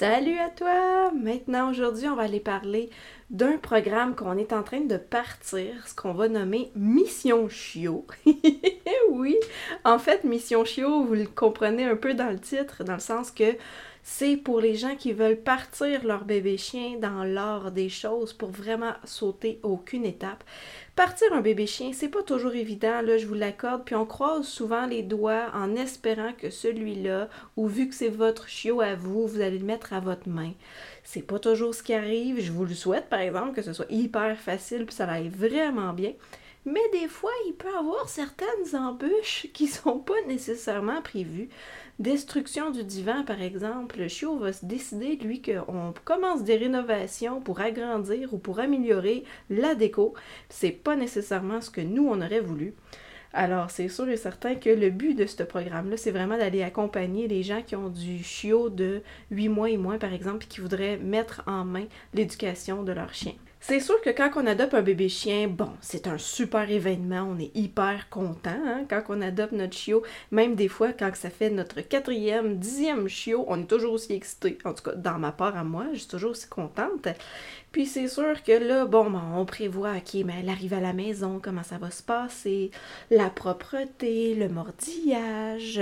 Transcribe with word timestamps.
Salut 0.00 0.38
à 0.38 0.48
toi! 0.48 1.10
Maintenant, 1.10 1.68
aujourd'hui, 1.68 2.08
on 2.08 2.16
va 2.16 2.22
aller 2.22 2.40
parler 2.40 2.88
d'un 3.28 3.58
programme 3.58 4.14
qu'on 4.16 4.38
est 4.38 4.54
en 4.54 4.62
train 4.62 4.80
de 4.80 4.96
partir, 4.96 5.86
ce 5.86 5.94
qu'on 5.94 6.14
va 6.14 6.26
nommer 6.26 6.70
Mission 6.74 7.50
Chiot. 7.50 8.06
oui, 9.10 9.36
en 9.84 9.98
fait, 9.98 10.24
Mission 10.24 10.64
Chiot, 10.64 11.04
vous 11.04 11.12
le 11.12 11.26
comprenez 11.26 11.84
un 11.84 11.96
peu 11.96 12.14
dans 12.14 12.30
le 12.30 12.38
titre, 12.38 12.82
dans 12.82 12.94
le 12.94 13.00
sens 13.00 13.30
que 13.30 13.58
c'est 14.02 14.38
pour 14.38 14.62
les 14.62 14.74
gens 14.74 14.96
qui 14.96 15.12
veulent 15.12 15.36
partir 15.36 16.02
leur 16.06 16.24
bébé 16.24 16.56
chien 16.56 16.96
dans 16.98 17.22
l'art 17.22 17.70
des 17.70 17.90
choses 17.90 18.32
pour 18.32 18.48
vraiment 18.48 18.94
sauter 19.04 19.60
aucune 19.62 20.06
étape. 20.06 20.42
Partir 21.00 21.32
un 21.32 21.40
bébé 21.40 21.66
chien, 21.66 21.92
c'est 21.94 22.10
pas 22.10 22.22
toujours 22.22 22.54
évident, 22.54 23.00
là, 23.00 23.16
je 23.16 23.26
vous 23.26 23.32
l'accorde, 23.32 23.86
puis 23.86 23.94
on 23.94 24.04
croise 24.04 24.46
souvent 24.46 24.84
les 24.84 25.02
doigts 25.02 25.46
en 25.54 25.74
espérant 25.74 26.34
que 26.34 26.50
celui-là, 26.50 27.30
ou 27.56 27.68
vu 27.68 27.88
que 27.88 27.94
c'est 27.94 28.10
votre 28.10 28.48
chiot 28.48 28.82
à 28.82 28.96
vous, 28.96 29.26
vous 29.26 29.40
allez 29.40 29.58
le 29.58 29.64
mettre 29.64 29.94
à 29.94 30.00
votre 30.00 30.28
main. 30.28 30.52
C'est 31.02 31.22
pas 31.22 31.38
toujours 31.38 31.74
ce 31.74 31.82
qui 31.82 31.94
arrive, 31.94 32.42
je 32.42 32.52
vous 32.52 32.66
le 32.66 32.74
souhaite 32.74 33.08
par 33.08 33.20
exemple, 33.20 33.54
que 33.54 33.62
ce 33.62 33.72
soit 33.72 33.90
hyper 33.90 34.38
facile, 34.38 34.84
puis 34.84 34.94
ça 34.94 35.08
aille 35.10 35.30
vraiment 35.30 35.94
bien. 35.94 36.12
Mais 36.66 36.86
des 36.92 37.08
fois, 37.08 37.32
il 37.46 37.54
peut 37.54 37.72
y 37.72 37.78
avoir 37.78 38.06
certaines 38.10 38.76
embûches 38.76 39.46
qui 39.54 39.68
sont 39.68 40.00
pas 40.00 40.20
nécessairement 40.28 41.00
prévues. 41.00 41.48
Destruction 42.00 42.70
du 42.70 42.82
divan, 42.82 43.24
par 43.24 43.42
exemple, 43.42 43.98
le 43.98 44.08
chiot 44.08 44.38
va 44.38 44.54
se 44.54 44.64
décider, 44.64 45.16
lui, 45.16 45.42
qu'on 45.42 45.92
commence 46.06 46.42
des 46.44 46.56
rénovations 46.56 47.42
pour 47.42 47.60
agrandir 47.60 48.32
ou 48.32 48.38
pour 48.38 48.58
améliorer 48.58 49.24
la 49.50 49.74
déco. 49.74 50.14
C'est 50.48 50.70
pas 50.70 50.96
nécessairement 50.96 51.60
ce 51.60 51.68
que 51.68 51.82
nous, 51.82 52.08
on 52.08 52.22
aurait 52.22 52.40
voulu. 52.40 52.72
Alors, 53.34 53.70
c'est 53.70 53.90
sûr 53.90 54.08
et 54.08 54.16
certain 54.16 54.54
que 54.54 54.70
le 54.70 54.88
but 54.88 55.14
de 55.14 55.26
ce 55.26 55.42
programme-là, 55.42 55.98
c'est 55.98 56.10
vraiment 56.10 56.38
d'aller 56.38 56.62
accompagner 56.62 57.28
les 57.28 57.42
gens 57.42 57.60
qui 57.60 57.76
ont 57.76 57.90
du 57.90 58.24
chiot 58.24 58.70
de 58.70 59.02
8 59.30 59.50
mois 59.50 59.68
et 59.68 59.76
moins, 59.76 59.98
par 59.98 60.14
exemple, 60.14 60.46
et 60.46 60.48
qui 60.48 60.62
voudraient 60.62 60.96
mettre 60.96 61.42
en 61.46 61.66
main 61.66 61.84
l'éducation 62.14 62.82
de 62.82 62.92
leur 62.92 63.12
chien. 63.12 63.34
C'est 63.62 63.80
sûr 63.80 64.00
que 64.00 64.08
quand 64.08 64.30
on 64.36 64.46
adopte 64.46 64.72
un 64.72 64.80
bébé 64.80 65.10
chien, 65.10 65.46
bon, 65.46 65.70
c'est 65.82 66.06
un 66.06 66.16
super 66.16 66.70
événement, 66.70 67.28
on 67.30 67.38
est 67.38 67.54
hyper 67.54 68.08
content 68.08 68.58
hein, 68.66 68.84
quand 68.88 69.02
on 69.10 69.20
adopte 69.20 69.52
notre 69.52 69.76
chiot. 69.76 70.02
Même 70.30 70.54
des 70.54 70.68
fois, 70.68 70.94
quand 70.94 71.14
ça 71.14 71.28
fait 71.28 71.50
notre 71.50 71.82
quatrième, 71.82 72.56
dixième 72.56 73.06
chiot, 73.06 73.44
on 73.48 73.60
est 73.60 73.66
toujours 73.66 73.92
aussi 73.92 74.14
excité. 74.14 74.56
En 74.64 74.72
tout 74.72 74.84
cas, 74.84 74.94
dans 74.94 75.18
ma 75.18 75.30
part 75.30 75.58
à 75.58 75.62
moi, 75.64 75.86
je 75.92 75.98
suis 75.98 76.08
toujours 76.08 76.30
aussi 76.30 76.48
contente. 76.48 77.08
Puis 77.72 77.86
c'est 77.86 78.08
sûr 78.08 78.42
que 78.42 78.50
là, 78.50 78.84
bon, 78.84 79.10
ben, 79.10 79.22
on 79.34 79.44
prévoit, 79.44 79.92
ok, 79.92 80.24
mais 80.24 80.40
elle 80.40 80.48
arrive 80.48 80.74
à 80.74 80.80
la 80.80 80.92
maison, 80.92 81.40
comment 81.40 81.62
ça 81.62 81.78
va 81.78 81.92
se 81.92 82.02
passer, 82.02 82.72
la 83.10 83.30
propreté, 83.30 84.34
le 84.34 84.48
mordillage, 84.48 85.80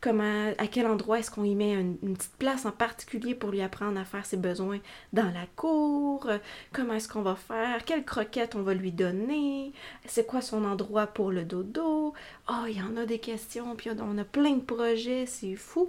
comment, 0.00 0.52
à 0.58 0.66
quel 0.66 0.86
endroit 0.86 1.20
est-ce 1.20 1.30
qu'on 1.30 1.44
y 1.44 1.54
met 1.54 1.74
une, 1.74 1.96
petite 1.96 2.36
place 2.38 2.66
en 2.66 2.72
particulier 2.72 3.36
pour 3.36 3.50
lui 3.50 3.62
apprendre 3.62 4.00
à 4.00 4.04
faire 4.04 4.26
ses 4.26 4.36
besoins 4.36 4.80
dans 5.12 5.30
la 5.30 5.46
cour, 5.54 6.28
comment 6.72 6.94
est-ce 6.94 7.08
qu'on 7.08 7.22
va 7.22 7.36
faire, 7.36 7.84
quelle 7.84 8.04
croquette 8.04 8.56
on 8.56 8.62
va 8.62 8.74
lui 8.74 8.90
donner, 8.90 9.72
c'est 10.06 10.26
quoi 10.26 10.42
son 10.42 10.64
endroit 10.64 11.06
pour 11.06 11.30
le 11.30 11.44
dodo. 11.44 12.14
Oh, 12.48 12.64
il 12.68 12.78
y 12.78 12.82
en 12.82 12.96
a 12.96 13.06
des 13.06 13.20
questions, 13.20 13.76
puis 13.76 13.90
on 14.00 14.18
a 14.18 14.24
plein 14.24 14.56
de 14.56 14.62
projets, 14.62 15.26
c'est 15.26 15.54
fou. 15.54 15.88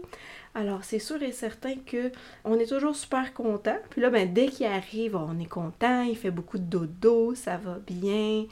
Alors, 0.60 0.84
c'est 0.84 1.00
sûr 1.00 1.24
et 1.24 1.32
certain 1.32 1.76
que 1.86 2.12
on 2.44 2.60
est 2.60 2.66
toujours 2.66 2.94
super 2.94 3.34
content. 3.34 3.78
Puis 3.92 4.02
là, 4.02 4.10
ben, 4.10 4.34
dès 4.34 4.48
qu'il 4.48 4.66
arrive, 4.66 5.16
on 5.16 5.40
est 5.40 5.46
content, 5.46 6.02
il 6.02 6.18
fait 6.18 6.32
beaucoup 6.32 6.58
de 6.58 6.64
dodo, 6.64 7.34
ça 7.34 7.56
va 7.56 7.78
bien, 7.88 8.46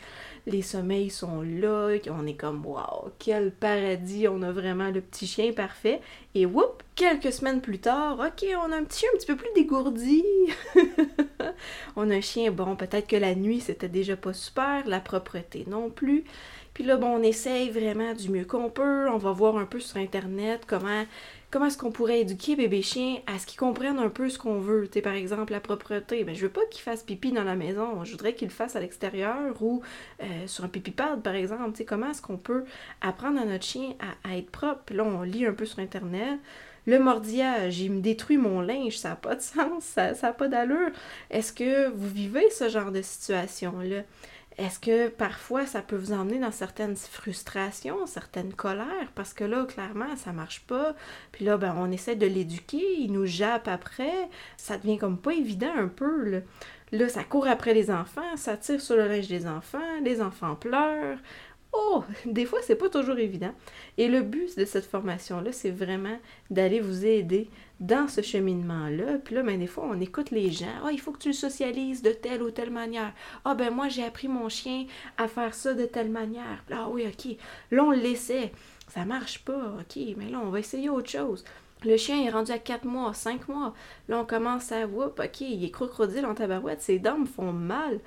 les 0.46 0.62
sommeils 0.62 1.10
sont 1.10 1.42
là, 1.42 1.90
on 2.10 2.26
est 2.26 2.36
comme 2.36 2.66
waouh, 2.66 3.10
quel 3.20 3.52
paradis, 3.52 4.30
on 4.30 4.42
a 4.42 4.54
vraiment 4.54 4.90
le 4.90 5.02
petit 5.02 5.28
chien 5.28 5.52
parfait. 5.52 6.00
Et 6.34 6.46
whoop, 6.46 6.82
quelques 6.96 7.34
semaines 7.34 7.60
plus 7.60 7.80
tard, 7.80 8.18
ok, 8.20 8.48
on 8.66 8.72
a 8.72 8.78
un 8.78 8.86
petit 8.86 9.00
chien 9.00 9.10
un 9.14 9.18
petit 9.18 9.28
peu 9.28 9.36
plus 9.36 9.52
dégourdi. 9.54 10.24
on 11.98 12.10
a 12.10 12.16
un 12.16 12.22
chien, 12.22 12.52
bon, 12.52 12.78
peut-être 12.78 13.08
que 13.08 13.18
la 13.18 13.36
nuit 13.36 13.60
c'était 13.60 13.90
déjà 13.90 14.16
pas 14.16 14.32
super, 14.32 14.88
la 14.88 15.02
propreté 15.02 15.66
non 15.68 15.90
plus. 15.90 16.24
Puis 16.78 16.86
là, 16.86 16.96
bon, 16.96 17.08
on 17.08 17.24
essaye 17.24 17.72
vraiment 17.72 18.14
du 18.14 18.30
mieux 18.30 18.46
qu'on 18.46 18.70
peut. 18.70 19.10
On 19.10 19.18
va 19.18 19.32
voir 19.32 19.58
un 19.58 19.66
peu 19.66 19.80
sur 19.80 19.98
Internet 19.98 20.62
comment 20.68 21.06
comment 21.50 21.68
est-ce 21.68 21.78
qu'on 21.78 21.92
pourrait 21.92 22.22
éduquer 22.22 22.56
bébé 22.56 22.82
chien 22.82 23.18
à 23.26 23.40
ce 23.40 23.46
qu'ils 23.46 23.60
comprennent 23.60 24.00
un 24.00 24.10
peu 24.10 24.30
ce 24.30 24.38
qu'on 24.38 24.60
veut? 24.60 24.90
Par 25.04 25.14
exemple, 25.14 25.54
la 25.54 25.60
propreté. 25.60 26.24
Ben, 26.24 26.36
je 26.36 26.42
veux 26.42 26.52
pas 26.52 26.66
qu'il 26.70 26.82
fasse 26.82 27.04
pipi 27.04 27.32
dans 27.32 27.44
la 27.44 27.56
maison. 27.56 28.04
Je 28.04 28.12
voudrais 28.12 28.34
qu'il 28.34 28.48
le 28.50 28.54
fasse 28.54 28.76
à 28.76 28.80
l'extérieur 28.80 29.62
ou 29.62 29.82
euh, 30.22 30.26
sur 30.48 30.64
un 30.64 30.68
pipi 30.68 30.92
pad, 30.92 31.22
par 31.22 31.36
exemple. 31.36 31.84
Comment 31.86 32.12
est-ce 32.12 32.22
qu'on 32.22 32.38
peut 32.38 32.66
apprendre 33.02 33.40
à 33.40 33.46
notre 33.46 33.66
chien 33.66 33.96
à, 34.24 34.38
être 34.38 34.52
propre? 34.52 34.94
là, 34.94 35.04
on 35.04 35.22
lit 35.22 35.46
un 35.46 35.54
peu 35.54 35.66
sur 35.66 35.80
Internet. 35.80 36.40
Le 36.86 37.00
mordillage, 37.00 37.82
il 37.82 37.92
me 37.92 38.00
détruit 38.00 38.38
mon 38.38 38.62
linge, 38.62 38.98
ça 38.98 39.10
n'a 39.10 39.16
pas 39.18 39.36
de 39.36 39.42
sens, 39.42 39.84
ça 39.84 40.14
n'a 40.14 40.32
pas 40.32 40.48
d'allure. 40.48 40.92
Est-ce 41.30 41.52
que 41.52 41.90
vous 41.90 42.08
vivez 42.08 42.50
ce 42.50 42.70
genre 42.70 42.94
de 42.94 43.02
situation-là? 43.02 44.04
Est-ce 44.58 44.80
que 44.80 45.10
parfois 45.10 45.68
ça 45.68 45.82
peut 45.82 45.96
vous 45.96 46.14
emmener 46.14 46.40
dans 46.40 46.52
certaines 46.52 46.96
frustrations, 46.96 48.08
certaines 48.08 48.54
colères, 48.54 49.12
parce 49.14 49.34
que 49.34 49.44
là, 49.44 49.66
clairement, 49.66 50.16
ça 50.16 50.34
marche 50.34 50.62
pas. 50.62 50.96
Puis 51.32 51.46
là, 51.46 51.58
ben, 51.58 51.76
on 51.78 51.92
essaie 51.92 52.16
de 52.16 52.26
l'éduquer, 52.26 52.84
il 52.98 53.12
nous 53.12 53.28
jappe 53.28 53.68
après. 53.68 54.30
Ça 54.58 54.78
devient 54.78 54.98
comme 54.98 55.20
pas 55.20 55.34
évident 55.34 55.74
un 55.78 55.88
peu. 55.88 56.24
Là. 56.24 56.40
là, 56.92 57.08
ça 57.08 57.24
court 57.24 57.48
après 57.48 57.76
les 57.76 57.92
enfants, 57.92 58.36
ça 58.36 58.58
tire 58.58 58.82
sur 58.82 58.96
le 58.96 59.08
linge 59.08 59.28
des 59.28 59.46
enfants, 59.46 60.00
les 60.04 60.22
enfants 60.22 60.56
pleurent. 60.56 61.20
Oh, 61.74 62.04
des 62.26 62.46
fois, 62.46 62.60
c'est 62.64 62.76
pas 62.76 62.90
toujours 62.90 63.18
évident. 63.18 63.54
Et 63.98 64.08
le 64.08 64.22
but 64.22 64.58
de 64.58 64.66
cette 64.66 64.86
formation-là, 64.86 65.52
c'est 65.52 65.70
vraiment 65.70 66.18
d'aller 66.50 66.80
vous 66.80 67.06
aider 67.06 67.50
dans 67.80 68.08
ce 68.08 68.22
cheminement-là. 68.22 69.20
Puis 69.24 69.36
là, 69.36 69.44
ben, 69.44 69.60
des 69.60 69.68
fois, 69.68 69.86
on 69.90 70.00
écoute 70.00 70.32
les 70.32 70.50
gens. 70.52 70.66
Ah, 70.84 70.92
il 70.92 71.00
faut 71.00 71.12
que 71.12 71.20
tu 71.20 71.30
le 71.30 71.34
socialises 71.34 72.02
de 72.02 72.12
telle 72.12 72.42
ou 72.42 72.52
telle 72.52 72.72
manière. 72.72 73.14
Ah, 73.46 73.54
ben, 73.54 73.74
moi, 73.74 73.90
j'ai 73.90 74.04
appris 74.04 74.28
mon 74.28 74.50
chien 74.50 74.86
à 75.18 75.28
faire 75.28 75.54
ça 75.54 75.74
de 75.74 75.86
telle 75.86 76.10
manière. 76.10 76.64
Ah, 76.72 76.88
oui, 76.90 77.06
OK. 77.06 77.36
Là, 77.72 77.84
on 77.84 77.92
le 77.92 78.00
laissait. 78.00 78.52
Ça 78.88 79.06
marche 79.06 79.44
pas. 79.44 79.76
OK, 79.80 80.02
mais 80.18 80.30
là, 80.30 80.40
on 80.44 80.50
va 80.50 80.60
essayer 80.60 80.90
autre 80.90 81.10
chose. 81.10 81.44
Le 81.84 81.96
chien 81.98 82.24
est 82.24 82.32
rendu 82.32 82.52
à 82.52 82.58
4 82.58 82.86
mois, 82.86 83.14
5 83.14 83.48
mois. 83.50 83.74
Là, 84.08 84.20
on 84.20 84.26
commence 84.26 84.72
à, 84.72 84.88
whoop, 84.88 85.22
OK, 85.24 85.42
il 85.42 85.64
est 85.64 85.70
crocodile 85.70 86.26
en 86.26 86.34
tabarouette. 86.34 86.82
Ses 86.82 86.98
dents 86.98 87.20
me 87.20 87.26
font 87.26 87.52
mal 87.54 88.00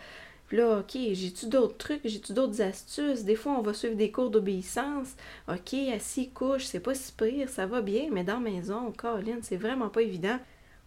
là, 0.52 0.78
OK, 0.80 0.98
j'ai-tu 1.12 1.46
d'autres 1.46 1.76
trucs, 1.76 2.00
j'ai-tu 2.04 2.32
d'autres 2.32 2.60
astuces? 2.62 3.24
Des 3.24 3.36
fois, 3.36 3.52
on 3.52 3.62
va 3.62 3.74
suivre 3.74 3.96
des 3.96 4.10
cours 4.10 4.30
d'obéissance. 4.30 5.14
OK, 5.48 5.74
assis, 5.94 6.30
couche, 6.30 6.64
c'est 6.64 6.80
pas 6.80 6.94
si 6.94 7.12
pire, 7.12 7.48
ça 7.48 7.66
va 7.66 7.82
bien, 7.82 8.08
mais 8.10 8.24
dans 8.24 8.40
la 8.40 8.50
maison, 8.50 8.92
Caroline, 8.92 9.40
c'est 9.42 9.56
vraiment 9.56 9.88
pas 9.88 10.02
évident. 10.02 10.38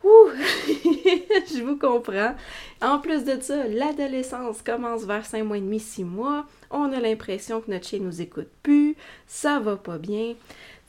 Ouh! 0.03 0.29
je 0.67 1.63
vous 1.63 1.77
comprends. 1.77 2.35
En 2.81 2.99
plus 2.99 3.23
de 3.23 3.39
ça, 3.39 3.67
l'adolescence 3.67 4.61
commence 4.61 5.05
vers 5.05 5.25
5 5.25 5.43
mois 5.43 5.57
et 5.57 5.61
demi, 5.61 5.79
6 5.79 6.03
mois. 6.03 6.45
On 6.69 6.91
a 6.91 6.99
l'impression 6.99 7.61
que 7.61 7.71
notre 7.71 7.87
chien 7.87 7.99
nous 7.99 8.21
écoute 8.21 8.49
plus. 8.63 8.97
Ça 9.27 9.59
va 9.59 9.77
pas 9.77 9.97
bien. 9.97 10.35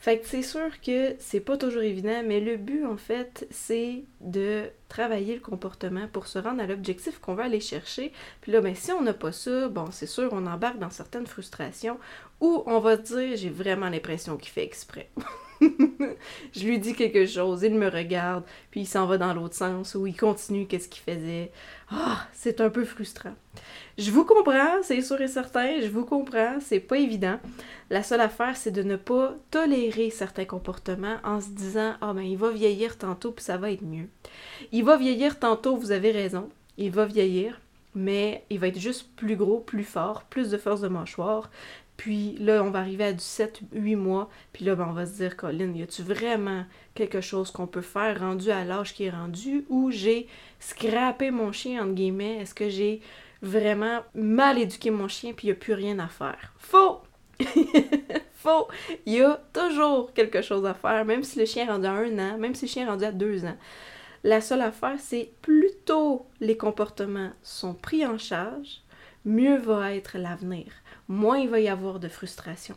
Fait 0.05 0.19
que 0.19 0.27
c'est 0.27 0.43
sûr 0.43 0.69
que 0.85 1.15
c'est 1.17 1.39
pas 1.39 1.57
toujours 1.57 1.81
évident, 1.81 2.21
mais 2.23 2.39
le 2.39 2.57
but 2.57 2.85
en 2.85 2.95
fait, 2.95 3.47
c'est 3.49 4.03
de 4.21 4.65
travailler 4.87 5.33
le 5.33 5.41
comportement 5.41 6.07
pour 6.13 6.27
se 6.27 6.37
rendre 6.37 6.61
à 6.61 6.67
l'objectif 6.67 7.17
qu'on 7.17 7.33
veut 7.33 7.41
aller 7.41 7.59
chercher. 7.59 8.13
Puis 8.41 8.51
là, 8.51 8.61
ben, 8.61 8.75
si 8.75 8.91
on 8.91 9.01
n'a 9.01 9.15
pas 9.15 9.31
ça, 9.31 9.67
bon, 9.67 9.87
c'est 9.89 10.05
sûr, 10.05 10.29
on 10.31 10.45
embarque 10.45 10.77
dans 10.77 10.91
certaines 10.91 11.25
frustrations 11.25 11.97
où 12.39 12.61
on 12.67 12.77
va 12.81 12.97
dire 12.97 13.35
j'ai 13.35 13.49
vraiment 13.49 13.89
l'impression 13.89 14.37
qu'il 14.37 14.51
fait 14.51 14.63
exprès. 14.63 15.09
je 15.61 16.63
lui 16.63 16.77
dis 16.77 16.93
quelque 16.93 17.25
chose, 17.25 17.63
il 17.63 17.73
me 17.73 17.89
regarde, 17.89 18.43
puis 18.69 18.81
il 18.81 18.85
s'en 18.85 19.07
va 19.07 19.17
dans 19.17 19.33
l'autre 19.33 19.55
sens, 19.55 19.95
ou 19.95 20.05
il 20.05 20.15
continue 20.15 20.67
qu'est-ce 20.67 20.87
qu'il 20.87 21.01
faisait. 21.01 21.51
Ah, 21.89 22.27
c'est 22.31 22.61
un 22.61 22.69
peu 22.69 22.85
frustrant. 22.85 23.33
Je 23.97 24.11
vous 24.11 24.25
comprends, 24.25 24.83
c'est 24.83 25.01
sûr 25.01 25.21
et 25.21 25.27
certain, 25.29 25.79
je 25.81 25.87
vous 25.87 26.03
comprends, 26.03 26.57
c'est 26.59 26.81
pas 26.81 26.97
évident. 26.97 27.39
La 27.89 28.03
seule 28.03 28.19
affaire, 28.19 28.57
c'est 28.57 28.71
de 28.71 28.83
ne 28.83 28.97
pas 28.97 29.35
tolérer 29.51 30.09
certains 30.09 30.43
comportements 30.43 31.17
en 31.23 31.39
se 31.39 31.49
disant 31.49 31.93
Ah 32.01 32.11
ben 32.13 32.23
il 32.23 32.37
va 32.37 32.51
vieillir 32.51 32.97
tantôt, 32.97 33.31
puis 33.31 33.45
ça 33.45 33.57
va 33.57 33.71
être 33.71 33.85
mieux. 33.85 34.09
Il 34.73 34.83
va 34.83 34.97
vieillir 34.97 35.39
tantôt, 35.39 35.77
vous 35.77 35.91
avez 35.91 36.11
raison, 36.11 36.49
il 36.77 36.91
va 36.91 37.05
vieillir, 37.05 37.61
mais 37.93 38.43
il 38.49 38.59
va 38.59 38.67
être 38.67 38.79
juste 38.79 39.09
plus 39.15 39.37
gros, 39.37 39.59
plus 39.59 39.85
fort, 39.85 40.23
plus 40.23 40.49
de 40.49 40.57
force 40.57 40.81
de 40.81 40.89
mâchoire, 40.89 41.49
puis 41.97 42.35
là, 42.39 42.61
on 42.63 42.71
va 42.71 42.79
arriver 42.79 43.05
à 43.05 43.13
du 43.13 43.19
7-8 43.19 43.95
mois. 43.95 44.29
Puis 44.51 44.65
là, 44.65 44.75
ben, 44.75 44.87
on 44.89 44.93
va 44.93 45.05
se 45.05 45.13
dire, 45.13 45.37
Colin, 45.37 45.73
y 45.73 45.81
a-tu 45.81 46.03
vraiment 46.03 46.65
quelque 46.93 47.21
chose 47.21 47.51
qu'on 47.51 47.67
peut 47.67 47.81
faire 47.81 48.19
rendu 48.19 48.51
à 48.51 48.65
l'âge 48.65 48.93
qui 48.93 49.05
est 49.05 49.09
rendu 49.09 49.65
ou 49.69 49.91
j'ai 49.91 50.27
scrappé 50.59 51.31
mon 51.31 51.51
chien, 51.51 51.83
entre 51.83 51.93
guillemets? 51.93 52.37
Est-ce 52.37 52.53
que 52.53 52.69
j'ai 52.69 53.01
vraiment 53.45 54.01
mal 54.13 54.59
éduqué 54.59 54.91
mon 54.91 55.07
chien 55.07 55.33
puis 55.33 55.47
il 55.47 55.51
n'y 55.51 55.57
a 55.57 55.59
plus 55.59 55.73
rien 55.73 55.99
à 55.99 56.07
faire? 56.07 56.53
Faux! 56.57 57.01
Faux! 58.33 58.67
Il 59.05 59.13
y 59.13 59.21
a 59.21 59.41
toujours 59.53 60.13
quelque 60.13 60.41
chose 60.41 60.65
à 60.65 60.73
faire, 60.73 61.05
même 61.05 61.23
si 61.23 61.39
le 61.39 61.45
chien 61.45 61.65
est 61.65 61.71
rendu 61.71 61.87
à 61.87 61.91
un 61.91 62.19
an, 62.19 62.37
même 62.37 62.55
si 62.55 62.65
le 62.65 62.71
chien 62.71 62.85
est 62.85 62.89
rendu 62.89 63.05
à 63.05 63.11
deux 63.11 63.45
ans. 63.45 63.57
La 64.23 64.41
seule 64.41 64.61
affaire, 64.61 64.97
c'est 64.99 65.31
plus 65.41 65.71
tôt 65.85 66.25
les 66.39 66.57
comportements 66.57 67.31
sont 67.43 67.73
pris 67.73 68.05
en 68.05 68.17
charge, 68.17 68.81
mieux 69.23 69.57
va 69.57 69.93
être 69.93 70.17
l'avenir 70.17 70.71
moins 71.07 71.37
il 71.37 71.49
va 71.49 71.59
y 71.59 71.67
avoir 71.67 71.99
de 71.99 72.07
frustration. 72.07 72.75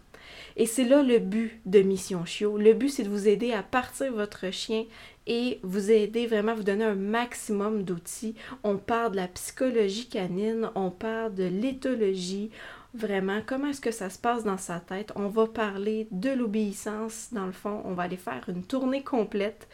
Et 0.56 0.66
c'est 0.66 0.84
là 0.84 1.02
le 1.02 1.18
but 1.18 1.60
de 1.66 1.80
Mission 1.80 2.24
Chiot. 2.24 2.58
Le 2.58 2.74
but, 2.74 2.88
c'est 2.88 3.04
de 3.04 3.08
vous 3.08 3.28
aider 3.28 3.52
à 3.52 3.62
partir 3.62 4.12
votre 4.12 4.50
chien 4.50 4.84
et 5.26 5.60
vous 5.62 5.90
aider 5.90 6.26
vraiment, 6.26 6.54
vous 6.54 6.62
donner 6.62 6.84
un 6.84 6.94
maximum 6.94 7.82
d'outils. 7.82 8.34
On 8.64 8.76
parle 8.76 9.12
de 9.12 9.16
la 9.16 9.28
psychologie 9.28 10.08
canine, 10.08 10.70
on 10.74 10.90
parle 10.90 11.34
de 11.34 11.44
l'éthologie, 11.44 12.50
vraiment 12.94 13.40
comment 13.44 13.68
est-ce 13.68 13.80
que 13.80 13.90
ça 13.90 14.10
se 14.10 14.18
passe 14.18 14.44
dans 14.44 14.56
sa 14.56 14.80
tête? 14.80 15.12
On 15.16 15.28
va 15.28 15.46
parler 15.46 16.08
de 16.10 16.30
l'obéissance, 16.30 17.28
dans 17.32 17.46
le 17.46 17.52
fond, 17.52 17.82
on 17.84 17.92
va 17.92 18.04
aller 18.04 18.16
faire 18.16 18.44
une 18.48 18.64
tournée 18.64 19.02
complète. 19.02 19.68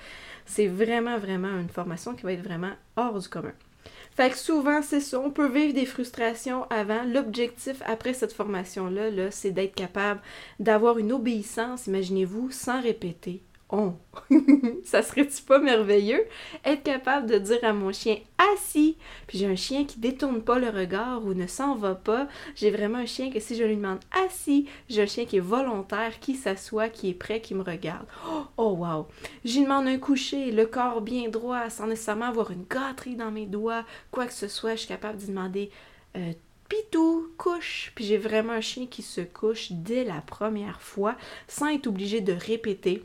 C'est 0.44 0.66
vraiment, 0.66 1.18
vraiment 1.18 1.58
une 1.58 1.68
formation 1.68 2.14
qui 2.14 2.24
va 2.24 2.32
être 2.32 2.42
vraiment 2.42 2.72
hors 2.96 3.18
du 3.18 3.28
commun. 3.28 3.54
Fait 4.16 4.30
que 4.30 4.38
souvent, 4.38 4.80
c'est 4.80 5.00
ça, 5.00 5.18
on 5.18 5.30
peut 5.30 5.48
vivre 5.48 5.74
des 5.74 5.86
frustrations 5.86 6.64
avant. 6.70 7.02
L'objectif 7.04 7.82
après 7.84 8.14
cette 8.14 8.32
formation-là, 8.32 9.10
-là, 9.10 9.30
c'est 9.30 9.50
d'être 9.50 9.74
capable 9.74 10.20
d'avoir 10.60 10.98
une 10.98 11.12
obéissance, 11.12 11.88
imaginez-vous, 11.88 12.50
sans 12.52 12.80
répéter, 12.80 13.42
Oh! 13.76 13.94
ça 14.84 15.02
serait-tu 15.02 15.42
pas 15.42 15.58
merveilleux? 15.58 16.24
Être 16.64 16.84
capable 16.84 17.28
de 17.28 17.38
dire 17.38 17.58
à 17.64 17.72
mon 17.72 17.92
chien 17.92 18.18
assis, 18.54 18.96
puis 19.26 19.38
j'ai 19.38 19.46
un 19.46 19.56
chien 19.56 19.84
qui 19.84 19.98
détourne 19.98 20.42
pas 20.42 20.60
le 20.60 20.68
regard 20.68 21.24
ou 21.24 21.34
ne 21.34 21.48
s'en 21.48 21.74
va 21.74 21.96
pas. 21.96 22.28
J'ai 22.54 22.70
vraiment 22.70 22.98
un 22.98 23.06
chien 23.06 23.32
que 23.32 23.40
si 23.40 23.56
je 23.56 23.64
lui 23.64 23.76
demande 23.76 23.98
assis, 24.26 24.68
j'ai 24.88 25.02
un 25.02 25.06
chien 25.06 25.24
qui 25.24 25.38
est 25.38 25.40
volontaire, 25.40 26.20
qui 26.20 26.36
s'assoit, 26.36 26.88
qui 26.88 27.10
est 27.10 27.14
prêt, 27.14 27.40
qui 27.40 27.54
me 27.54 27.62
regarde. 27.62 28.06
Oh 28.56 28.76
wow! 28.78 29.08
J'y 29.44 29.64
demande 29.64 29.88
un 29.88 29.98
coucher, 29.98 30.52
le 30.52 30.66
corps 30.66 31.00
bien 31.00 31.28
droit, 31.28 31.68
sans 31.68 31.88
nécessairement 31.88 32.26
avoir 32.26 32.52
une 32.52 32.66
gâterie 32.70 33.16
dans 33.16 33.32
mes 33.32 33.46
doigts, 33.46 33.84
quoi 34.12 34.26
que 34.26 34.34
ce 34.34 34.46
soit, 34.46 34.76
je 34.76 34.80
suis 34.80 34.88
capable 34.88 35.18
d'y 35.18 35.26
demander 35.26 35.70
euh, 36.16 36.32
Pitou, 36.68 37.32
couche. 37.36 37.90
Puis 37.96 38.04
j'ai 38.04 38.18
vraiment 38.18 38.52
un 38.52 38.60
chien 38.60 38.86
qui 38.86 39.02
se 39.02 39.20
couche 39.20 39.72
dès 39.72 40.04
la 40.04 40.20
première 40.20 40.80
fois 40.80 41.16
sans 41.48 41.68
être 41.68 41.88
obligé 41.88 42.20
de 42.20 42.32
répéter 42.32 43.02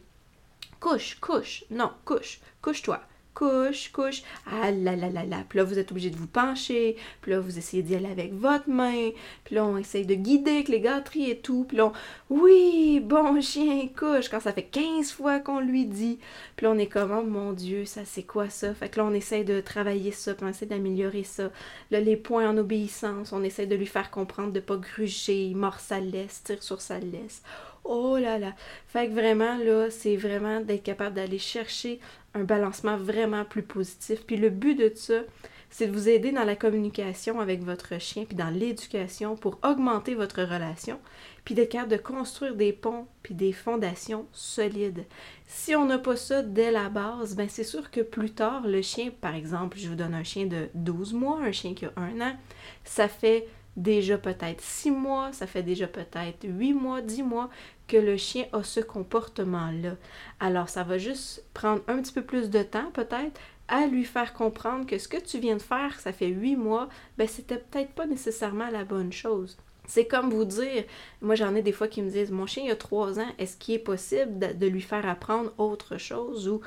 couche, 0.79 1.17
couche, 1.19 1.65
non, 1.69 1.91
couche, 2.05 2.39
couche-toi, 2.61 3.01
couche, 3.33 3.91
couche, 3.91 4.23
ah 4.45 4.71
là 4.71 4.95
là 4.95 5.09
là 5.09 5.25
là. 5.25 5.43
Puis 5.47 5.57
là, 5.57 5.63
vous 5.63 5.79
êtes 5.79 5.91
obligé 5.91 6.09
de 6.09 6.15
vous 6.15 6.27
pencher, 6.27 6.95
puis 7.21 7.31
là, 7.31 7.39
vous 7.39 7.57
essayez 7.57 7.83
d'y 7.83 7.95
aller 7.95 8.09
avec 8.09 8.33
votre 8.33 8.69
main, 8.69 9.11
puis 9.43 9.55
là, 9.55 9.65
on 9.65 9.77
essaye 9.77 10.05
de 10.05 10.15
guider 10.15 10.51
avec 10.51 10.67
les 10.67 10.81
gâteries 10.81 11.31
et 11.31 11.39
tout, 11.39 11.65
puis 11.67 11.77
là, 11.77 11.91
oui, 12.29 13.01
bon 13.01 13.41
chien, 13.41 13.89
couche, 13.97 14.29
quand 14.29 14.39
ça 14.39 14.53
fait 14.53 14.63
15 14.63 15.11
fois 15.11 15.39
qu'on 15.39 15.59
lui 15.59 15.85
dit, 15.85 16.19
puis 16.55 16.65
là, 16.65 16.71
on 16.71 16.77
est 16.77 16.87
comme, 16.87 17.11
oh 17.11 17.23
mon 17.23 17.53
Dieu, 17.53 17.85
ça 17.85 18.01
c'est 18.05 18.23
quoi 18.23 18.49
ça? 18.49 18.73
Fait 18.73 18.89
que 18.89 18.99
là, 18.99 19.05
on 19.05 19.13
essaye 19.13 19.45
de 19.45 19.61
travailler 19.61 20.11
ça, 20.11 20.33
puis 20.33 20.45
on 20.45 20.49
essaie 20.49 20.65
d'améliorer 20.65 21.23
ça. 21.23 21.51
Là, 21.91 21.99
les 21.99 22.17
points 22.17 22.49
en 22.49 22.57
obéissance, 22.57 23.33
on 23.33 23.43
essaie 23.43 23.67
de 23.67 23.75
lui 23.75 23.85
faire 23.85 24.11
comprendre 24.11 24.53
de 24.53 24.59
pas 24.59 24.77
gruger, 24.77 25.53
mord 25.55 25.79
sa 25.79 25.99
laisse, 25.99 26.43
tire 26.43 26.63
sur 26.63 26.81
sa 26.81 26.99
laisse. 26.99 27.41
Oh 27.83 28.17
là 28.17 28.37
là! 28.37 28.53
Fait 28.87 29.07
que 29.07 29.13
vraiment, 29.13 29.57
là, 29.57 29.89
c'est 29.89 30.15
vraiment 30.15 30.61
d'être 30.61 30.83
capable 30.83 31.15
d'aller 31.15 31.39
chercher 31.39 31.99
un 32.33 32.43
balancement 32.43 32.97
vraiment 32.97 33.45
plus 33.45 33.63
positif. 33.63 34.25
Puis 34.25 34.37
le 34.37 34.49
but 34.49 34.75
de 34.75 34.91
ça, 34.95 35.21
c'est 35.69 35.87
de 35.87 35.91
vous 35.91 36.09
aider 36.09 36.31
dans 36.31 36.43
la 36.43 36.55
communication 36.55 37.39
avec 37.39 37.61
votre 37.61 37.99
chien, 37.99 38.25
puis 38.25 38.35
dans 38.35 38.49
l'éducation 38.49 39.35
pour 39.35 39.59
augmenter 39.63 40.15
votre 40.15 40.41
relation, 40.41 40.99
puis 41.45 41.53
d'être 41.53 41.71
capable 41.71 41.91
de 41.91 41.97
construire 41.97 42.55
des 42.55 42.73
ponts, 42.73 43.07
puis 43.21 43.35
des 43.35 43.53
fondations 43.53 44.25
solides. 44.31 45.05
Si 45.45 45.75
on 45.75 45.85
n'a 45.85 45.99
pas 45.99 46.15
ça 46.15 46.41
dès 46.41 46.71
la 46.71 46.89
base, 46.89 47.35
ben 47.35 47.47
c'est 47.49 47.63
sûr 47.63 47.91
que 47.91 48.01
plus 48.01 48.31
tard, 48.31 48.65
le 48.65 48.81
chien, 48.81 49.11
par 49.21 49.35
exemple, 49.35 49.77
je 49.77 49.89
vous 49.89 49.95
donne 49.95 50.15
un 50.15 50.23
chien 50.23 50.47
de 50.47 50.69
12 50.73 51.13
mois, 51.13 51.39
un 51.41 51.51
chien 51.51 51.73
qui 51.73 51.85
a 51.85 51.93
un 51.97 52.19
an, 52.19 52.35
ça 52.83 53.07
fait 53.07 53.47
déjà 53.79 54.17
peut-être 54.17 54.61
six 54.61 54.91
mois, 54.91 55.31
ça 55.33 55.47
fait 55.47 55.63
déjà 55.63 55.87
peut-être 55.87 56.43
huit 56.43 56.73
mois, 56.73 57.01
dix 57.01 57.23
mois 57.23 57.49
que 57.87 57.97
le 57.97 58.17
chien 58.17 58.45
a 58.53 58.63
ce 58.63 58.79
comportement-là. 58.79 59.95
Alors, 60.39 60.69
ça 60.69 60.83
va 60.83 60.97
juste 60.97 61.43
prendre 61.53 61.81
un 61.87 62.01
petit 62.01 62.13
peu 62.13 62.23
plus 62.23 62.49
de 62.49 62.61
temps, 62.61 62.91
peut-être, 62.91 63.39
à 63.67 63.87
lui 63.87 64.03
faire 64.03 64.33
comprendre 64.33 64.85
que 64.85 64.97
ce 64.97 65.07
que 65.07 65.17
tu 65.17 65.39
viens 65.39 65.55
de 65.55 65.61
faire, 65.61 65.99
ça 65.99 66.11
fait 66.11 66.27
huit 66.27 66.55
mois, 66.55 66.89
ben 67.17 67.27
c'était 67.27 67.57
peut-être 67.57 67.91
pas 67.91 68.05
nécessairement 68.05 68.69
la 68.69 68.83
bonne 68.83 69.13
chose. 69.13 69.57
C'est 69.87 70.05
comme 70.05 70.29
vous 70.29 70.45
dire, 70.45 70.83
moi 71.21 71.35
j'en 71.35 71.55
ai 71.55 71.61
des 71.61 71.71
fois 71.71 71.87
qui 71.87 72.01
me 72.01 72.09
disent, 72.09 72.31
mon 72.31 72.45
chien 72.45 72.63
il 72.65 72.71
a 72.71 72.75
trois 72.75 73.19
ans, 73.19 73.29
est-ce 73.39 73.57
qu'il 73.57 73.75
est 73.75 73.79
possible 73.79 74.57
de, 74.57 74.67
lui 74.67 74.81
faire 74.81 75.07
apprendre 75.07 75.51
autre 75.57 75.97
chose 75.97 76.47
ou 76.47 76.61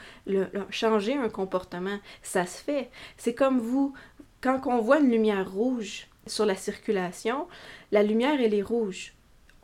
changer 0.70 1.14
un 1.14 1.28
comportement? 1.28 1.98
Ça 2.22 2.46
se 2.46 2.62
fait. 2.62 2.90
C'est 3.16 3.34
comme 3.34 3.58
vous, 3.58 3.94
quand 4.40 4.60
on 4.66 4.80
voit 4.80 4.98
une 5.00 5.10
lumière 5.10 5.50
rouge, 5.50 6.08
sur 6.26 6.46
la 6.46 6.56
circulation, 6.56 7.46
la 7.90 8.02
lumière, 8.02 8.40
elle 8.40 8.54
est 8.54 8.62
rouge. 8.62 9.14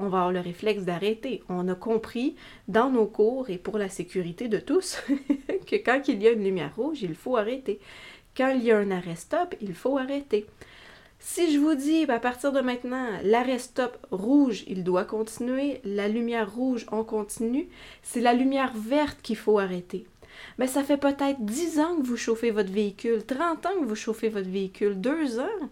On 0.00 0.08
va 0.08 0.18
avoir 0.18 0.32
le 0.32 0.40
réflexe 0.40 0.84
d'arrêter. 0.84 1.42
On 1.48 1.66
a 1.68 1.74
compris 1.74 2.36
dans 2.68 2.90
nos 2.90 3.06
cours 3.06 3.50
et 3.50 3.58
pour 3.58 3.78
la 3.78 3.88
sécurité 3.88 4.48
de 4.48 4.58
tous 4.58 4.98
que 5.66 5.76
quand 5.76 6.02
il 6.06 6.22
y 6.22 6.28
a 6.28 6.30
une 6.30 6.44
lumière 6.44 6.74
rouge, 6.76 7.02
il 7.02 7.14
faut 7.14 7.36
arrêter. 7.36 7.80
Quand 8.36 8.50
il 8.50 8.62
y 8.62 8.70
a 8.70 8.78
un 8.78 8.92
arrêt 8.92 9.16
stop, 9.16 9.56
il 9.60 9.74
faut 9.74 9.98
arrêter. 9.98 10.46
Si 11.20 11.52
je 11.52 11.58
vous 11.58 11.74
dis 11.74 12.04
à 12.08 12.20
partir 12.20 12.52
de 12.52 12.60
maintenant, 12.60 13.08
l'arrêt 13.24 13.58
stop 13.58 13.98
rouge, 14.12 14.62
il 14.68 14.84
doit 14.84 15.04
continuer, 15.04 15.80
la 15.82 16.06
lumière 16.06 16.54
rouge, 16.54 16.86
on 16.92 17.02
continue, 17.02 17.68
c'est 18.02 18.20
la 18.20 18.34
lumière 18.34 18.72
verte 18.76 19.20
qu'il 19.20 19.36
faut 19.36 19.58
arrêter. 19.58 20.06
Mais 20.58 20.68
ça 20.68 20.84
fait 20.84 20.96
peut-être 20.96 21.40
10 21.40 21.80
ans 21.80 21.96
que 21.96 22.06
vous 22.06 22.16
chauffez 22.16 22.52
votre 22.52 22.70
véhicule, 22.70 23.24
30 23.24 23.66
ans 23.66 23.80
que 23.80 23.84
vous 23.84 23.96
chauffez 23.96 24.28
votre 24.28 24.48
véhicule, 24.48 25.00
2 25.00 25.40
ans. 25.40 25.70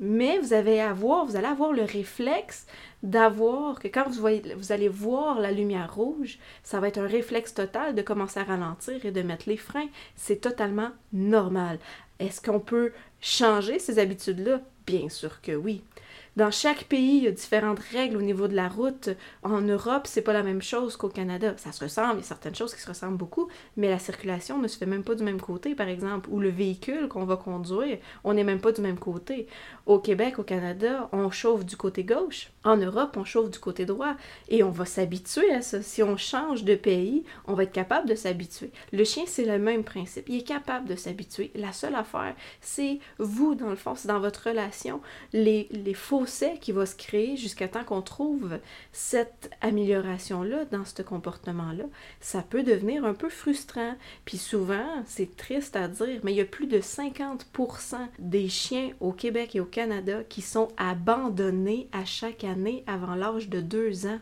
Mais 0.00 0.38
vous, 0.38 0.52
avez 0.52 0.80
avoir, 0.80 1.24
vous 1.24 1.36
allez 1.36 1.46
avoir 1.46 1.72
le 1.72 1.84
réflexe 1.84 2.66
d'avoir 3.02 3.78
que 3.78 3.88
quand 3.88 4.08
vous, 4.08 4.26
vous 4.56 4.72
allez 4.72 4.88
voir 4.88 5.40
la 5.40 5.52
lumière 5.52 5.94
rouge, 5.94 6.38
ça 6.62 6.80
va 6.80 6.88
être 6.88 6.98
un 6.98 7.06
réflexe 7.06 7.54
total 7.54 7.94
de 7.94 8.02
commencer 8.02 8.40
à 8.40 8.44
ralentir 8.44 9.04
et 9.04 9.12
de 9.12 9.22
mettre 9.22 9.48
les 9.48 9.56
freins. 9.56 9.88
C'est 10.16 10.40
totalement 10.40 10.90
normal. 11.12 11.78
Est-ce 12.18 12.40
qu'on 12.40 12.60
peut 12.60 12.92
changer 13.20 13.78
ces 13.78 13.98
habitudes-là? 13.98 14.60
Bien 14.86 15.08
sûr 15.08 15.40
que 15.40 15.52
oui. 15.52 15.82
Dans 16.36 16.50
chaque 16.50 16.84
pays, 16.84 17.18
il 17.18 17.24
y 17.24 17.28
a 17.28 17.30
différentes 17.30 17.78
règles 17.78 18.16
au 18.16 18.22
niveau 18.22 18.48
de 18.48 18.56
la 18.56 18.68
route. 18.68 19.10
En 19.44 19.60
Europe, 19.60 20.08
c'est 20.08 20.22
pas 20.22 20.32
la 20.32 20.42
même 20.42 20.62
chose 20.62 20.96
qu'au 20.96 21.08
Canada. 21.08 21.54
Ça 21.58 21.70
se 21.70 21.84
ressemble, 21.84 22.14
il 22.14 22.22
y 22.22 22.24
a 22.24 22.26
certaines 22.26 22.56
choses 22.56 22.74
qui 22.74 22.80
se 22.80 22.88
ressemblent 22.88 23.16
beaucoup, 23.16 23.48
mais 23.76 23.88
la 23.88 24.00
circulation 24.00 24.58
ne 24.58 24.66
se 24.66 24.76
fait 24.76 24.86
même 24.86 25.04
pas 25.04 25.14
du 25.14 25.22
même 25.22 25.40
côté, 25.40 25.76
par 25.76 25.86
exemple, 25.86 26.28
ou 26.32 26.40
le 26.40 26.48
véhicule 26.48 27.06
qu'on 27.06 27.24
va 27.24 27.36
conduire, 27.36 27.98
on 28.24 28.34
n'est 28.34 28.42
même 28.42 28.60
pas 28.60 28.72
du 28.72 28.80
même 28.80 28.98
côté. 28.98 29.46
Au 29.86 30.00
Québec, 30.00 30.40
au 30.40 30.42
Canada, 30.42 31.08
on 31.12 31.30
chauffe 31.30 31.64
du 31.64 31.76
côté 31.76 32.02
gauche. 32.02 32.50
En 32.64 32.76
Europe, 32.78 33.16
on 33.16 33.24
chauffe 33.24 33.50
du 33.50 33.60
côté 33.60 33.86
droit. 33.86 34.16
Et 34.48 34.64
on 34.64 34.70
va 34.70 34.86
s'habituer 34.86 35.52
à 35.52 35.62
ça. 35.62 35.82
Si 35.82 36.02
on 36.02 36.16
change 36.16 36.64
de 36.64 36.74
pays, 36.74 37.22
on 37.46 37.54
va 37.54 37.62
être 37.62 37.72
capable 37.72 38.08
de 38.08 38.16
s'habituer. 38.16 38.72
Le 38.92 39.04
chien, 39.04 39.24
c'est 39.26 39.44
le 39.44 39.58
même 39.60 39.84
principe. 39.84 40.28
Il 40.28 40.38
est 40.38 40.42
capable 40.42 40.88
de 40.88 40.96
s'habituer. 40.96 41.52
La 41.54 41.72
seule 41.72 41.94
affaire, 41.94 42.34
c'est 42.60 42.98
vous, 43.18 43.54
dans 43.54 43.70
le 43.70 43.76
fond, 43.76 43.94
c'est 43.94 44.08
dans 44.08 44.20
votre 44.20 44.48
relation, 44.48 45.00
les, 45.32 45.68
les 45.70 45.94
faux 45.94 46.23
qui 46.60 46.72
va 46.72 46.86
se 46.86 46.96
créer 46.96 47.36
jusqu'à 47.36 47.68
temps 47.68 47.84
qu'on 47.84 48.02
trouve 48.02 48.58
cette 48.92 49.50
amélioration-là 49.60 50.64
dans 50.66 50.84
ce 50.84 51.02
comportement-là, 51.02 51.84
ça 52.20 52.42
peut 52.42 52.62
devenir 52.62 53.04
un 53.04 53.14
peu 53.14 53.28
frustrant. 53.28 53.94
Puis 54.24 54.38
souvent, 54.38 55.02
c'est 55.06 55.36
triste 55.36 55.76
à 55.76 55.88
dire, 55.88 56.20
mais 56.22 56.32
il 56.32 56.36
y 56.36 56.40
a 56.40 56.44
plus 56.44 56.66
de 56.66 56.78
50% 56.78 57.96
des 58.18 58.48
chiens 58.48 58.90
au 59.00 59.12
Québec 59.12 59.54
et 59.54 59.60
au 59.60 59.64
Canada 59.64 60.22
qui 60.28 60.42
sont 60.42 60.68
abandonnés 60.76 61.88
à 61.92 62.04
chaque 62.04 62.44
année 62.44 62.84
avant 62.86 63.14
l'âge 63.14 63.48
de 63.48 63.60
deux 63.60 64.06
ans. 64.06 64.20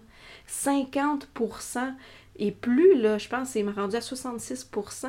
50% 0.49 1.95
et 2.37 2.51
plus, 2.51 2.99
là, 2.99 3.19
je 3.19 3.29
pense, 3.29 3.51
c'est 3.51 3.63
rendu 3.63 3.97
à 3.97 4.01
66% 4.01 5.07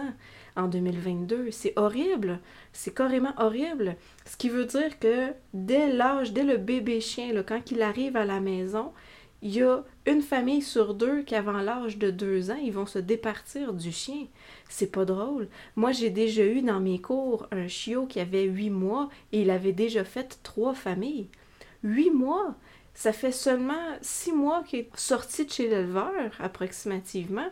en 0.55 0.67
2022. 0.67 1.51
C'est 1.51 1.73
horrible. 1.77 2.39
C'est 2.73 2.93
carrément 2.93 3.33
horrible. 3.37 3.95
Ce 4.25 4.35
qui 4.35 4.49
veut 4.49 4.65
dire 4.65 4.99
que 4.99 5.31
dès 5.53 5.93
l'âge, 5.93 6.33
dès 6.33 6.43
le 6.43 6.57
bébé 6.57 6.99
chien, 6.99 7.31
quand 7.43 7.71
il 7.71 7.81
arrive 7.81 8.17
à 8.17 8.25
la 8.25 8.39
maison, 8.39 8.91
il 9.43 9.55
y 9.55 9.61
a 9.61 9.83
une 10.05 10.21
famille 10.21 10.61
sur 10.61 10.93
deux 10.93 11.21
qui, 11.21 11.35
avant 11.35 11.59
l'âge 11.59 11.97
de 11.97 12.09
deux 12.11 12.49
ans, 12.49 12.59
ils 12.61 12.71
vont 12.71 12.85
se 12.85 12.97
départir 12.97 13.73
du 13.73 13.91
chien. 13.91 14.27
C'est 14.69 14.91
pas 14.91 15.05
drôle. 15.05 15.49
Moi, 15.75 15.91
j'ai 15.91 16.09
déjà 16.09 16.45
eu 16.45 16.61
dans 16.61 16.79
mes 16.79 16.99
cours 16.99 17.47
un 17.51 17.67
chiot 17.67 18.05
qui 18.05 18.21
avait 18.21 18.45
huit 18.45 18.69
mois 18.69 19.09
et 19.33 19.41
il 19.41 19.49
avait 19.49 19.73
déjà 19.73 20.03
fait 20.03 20.39
trois 20.43 20.73
familles. 20.73 21.29
Huit 21.83 22.11
mois! 22.11 22.55
Ça 22.95 23.11
fait 23.11 23.31
seulement 23.31 23.97
six 24.01 24.31
mois 24.31 24.63
qu'il 24.63 24.79
est 24.79 24.89
sorti 24.95 25.45
de 25.45 25.51
chez 25.51 25.67
l'éleveur, 25.67 26.31
approximativement. 26.39 27.49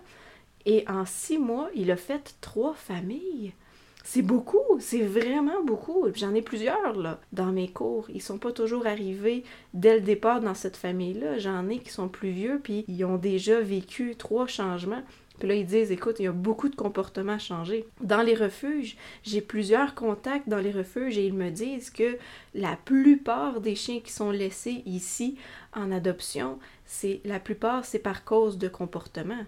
Et 0.66 0.86
en 0.88 1.06
six 1.06 1.38
mois, 1.38 1.70
il 1.76 1.92
a 1.92 1.98
fait 1.98 2.36
trois 2.40 2.74
familles. 2.74 3.54
C'est 4.04 4.22
beaucoup, 4.22 4.80
c'est 4.80 5.04
vraiment 5.04 5.64
beaucoup. 5.64 6.08
J'en 6.16 6.34
ai 6.34 6.42
plusieurs 6.42 6.98
là, 6.98 7.20
dans 7.34 7.52
mes 7.52 7.70
cours. 7.70 8.10
Ils 8.10 8.22
sont 8.22 8.40
pas 8.40 8.52
toujours 8.52 8.88
arrivés 8.88 9.44
dès 9.74 9.96
le 9.96 10.02
départ 10.02 10.42
dans 10.42 10.56
cette 10.56 10.76
famille-là. 10.76 11.38
J'en 11.38 11.70
ai 11.70 11.80
qui 11.80 11.92
sont 11.92 12.10
plus 12.10 12.32
vieux, 12.32 12.60
puis 12.62 12.84
ils 12.88 13.06
ont 13.06 13.18
déjà 13.18 13.62
vécu 13.62 14.16
trois 14.16 14.48
changements. 14.48 15.04
Puis 15.40 15.48
là, 15.48 15.56
ils 15.56 15.66
disent, 15.66 15.92
écoute, 15.92 16.18
il 16.20 16.24
y 16.24 16.28
a 16.28 16.32
beaucoup 16.32 16.70
de 16.70 16.76
comportements 16.76 17.34
à 17.34 17.40
changer. 17.40 17.88
Dans 18.02 18.22
les 18.22 18.36
refuges, 18.36 18.96
j'ai 19.24 19.42
plusieurs 19.42 19.96
contacts 19.96 20.48
dans 20.48 20.60
les 20.60 20.72
refuges 20.72 21.18
et 21.18 21.26
ils 21.26 21.34
me 21.34 21.50
disent 21.50 21.90
que 21.90 22.18
la 22.54 22.76
plupart 22.76 23.60
des 23.60 23.76
chiens 23.76 24.02
qui 24.02 24.12
sont 24.12 24.30
laissés 24.30 24.84
ici 24.86 25.38
en 25.74 25.92
adoption, 25.92 26.60
c'est 26.86 27.22
la 27.26 27.40
plupart, 27.40 27.86
c'est 27.86 28.00
par 28.00 28.24
cause 28.24 28.58
de 28.58 28.68
comportement. 28.68 29.46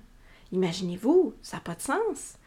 Imaginez-vous, 0.52 1.34
ça 1.42 1.58
n'a 1.58 1.62
pas 1.62 1.76
de 1.76 1.82
sens. 1.82 2.38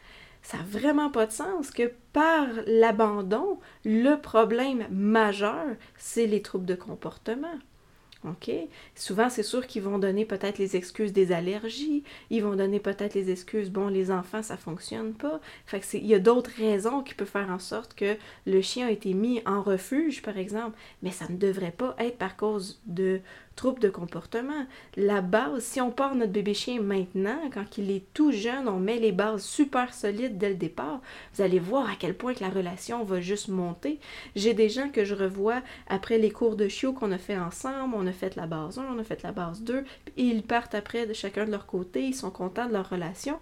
Ça 0.47 0.59
n'a 0.59 0.63
vraiment 0.63 1.09
pas 1.09 1.25
de 1.25 1.33
sens 1.33 1.71
que 1.71 1.91
par 2.13 2.47
l'abandon, 2.67 3.59
le 3.83 4.15
problème 4.15 4.87
majeur, 4.89 5.75
c'est 5.97 6.25
les 6.25 6.41
troubles 6.41 6.65
de 6.65 6.75
comportement. 6.75 7.59
OK? 8.23 8.49
Souvent, 8.95 9.29
c'est 9.29 9.43
sûr 9.43 9.67
qu'ils 9.67 9.81
vont 9.81 9.99
donner 9.99 10.23
peut-être 10.23 10.57
les 10.57 10.77
excuses 10.77 11.11
des 11.11 11.33
allergies, 11.33 12.05
ils 12.29 12.41
vont 12.41 12.55
donner 12.55 12.79
peut-être 12.79 13.13
les 13.13 13.29
excuses, 13.29 13.69
bon, 13.69 13.89
les 13.89 14.09
enfants, 14.09 14.41
ça 14.41 14.55
fonctionne 14.55 15.13
pas. 15.13 15.41
Fait 15.65 15.81
que 15.81 15.97
il 15.97 16.07
y 16.07 16.15
a 16.15 16.19
d'autres 16.19 16.51
raisons 16.57 17.03
qui 17.03 17.13
peuvent 17.13 17.27
faire 17.27 17.49
en 17.49 17.59
sorte 17.59 17.93
que 17.93 18.15
le 18.45 18.61
chien 18.61 18.87
a 18.87 18.91
été 18.91 19.13
mis 19.13 19.41
en 19.45 19.61
refuge, 19.61 20.21
par 20.21 20.37
exemple, 20.37 20.77
mais 21.03 21.11
ça 21.11 21.25
ne 21.27 21.35
devrait 21.35 21.71
pas 21.71 21.93
être 21.99 22.17
par 22.17 22.37
cause 22.37 22.81
de 22.85 23.19
troubles 23.57 23.81
de 23.81 23.89
comportement. 23.89 24.65
La 24.95 25.19
base, 25.19 25.63
si 25.63 25.81
on 25.81 25.91
part 25.91 26.15
notre 26.15 26.31
bébé 26.31 26.53
chien 26.53 26.79
maintenant, 26.79 27.49
quand 27.53 27.77
il 27.77 27.91
est 27.91 28.05
tout 28.13 28.31
jeune, 28.31 28.69
on 28.69 28.79
met 28.79 28.99
les 28.99 29.11
bases 29.11 29.43
super 29.43 29.93
solides 29.93 30.37
dès 30.37 30.49
le 30.49 30.55
départ, 30.55 31.01
vous 31.33 31.41
allez 31.41 31.59
voir 31.59 31.89
à 31.89 31.95
quel 31.99 32.15
point 32.15 32.33
que 32.33 32.43
la 32.43 32.49
relation 32.49 33.03
va 33.03 33.19
juste 33.19 33.49
monter. 33.49 33.99
J'ai 34.35 34.53
des 34.53 34.69
gens 34.69 34.89
que 34.89 35.03
je 35.03 35.15
revois 35.15 35.61
après 35.87 36.17
les 36.17 36.31
cours 36.31 36.55
de 36.55 36.69
chiot 36.69 36.93
qu'on 36.93 37.11
a 37.11 37.17
fait 37.17 37.37
ensemble, 37.37 37.95
on 37.97 38.07
a 38.07 38.13
fait 38.13 38.37
la 38.37 38.47
base 38.47 38.79
1, 38.79 38.85
on 38.95 38.99
a 38.99 39.03
fait 39.03 39.23
la 39.23 39.33
base 39.33 39.61
2, 39.63 39.79
et 39.79 40.23
ils 40.23 40.43
partent 40.43 40.75
après 40.75 41.05
de 41.05 41.13
chacun 41.13 41.45
de 41.45 41.51
leur 41.51 41.65
côté, 41.65 42.03
ils 42.03 42.15
sont 42.15 42.31
contents 42.31 42.67
de 42.67 42.73
leur 42.73 42.89
relation. 42.89 43.39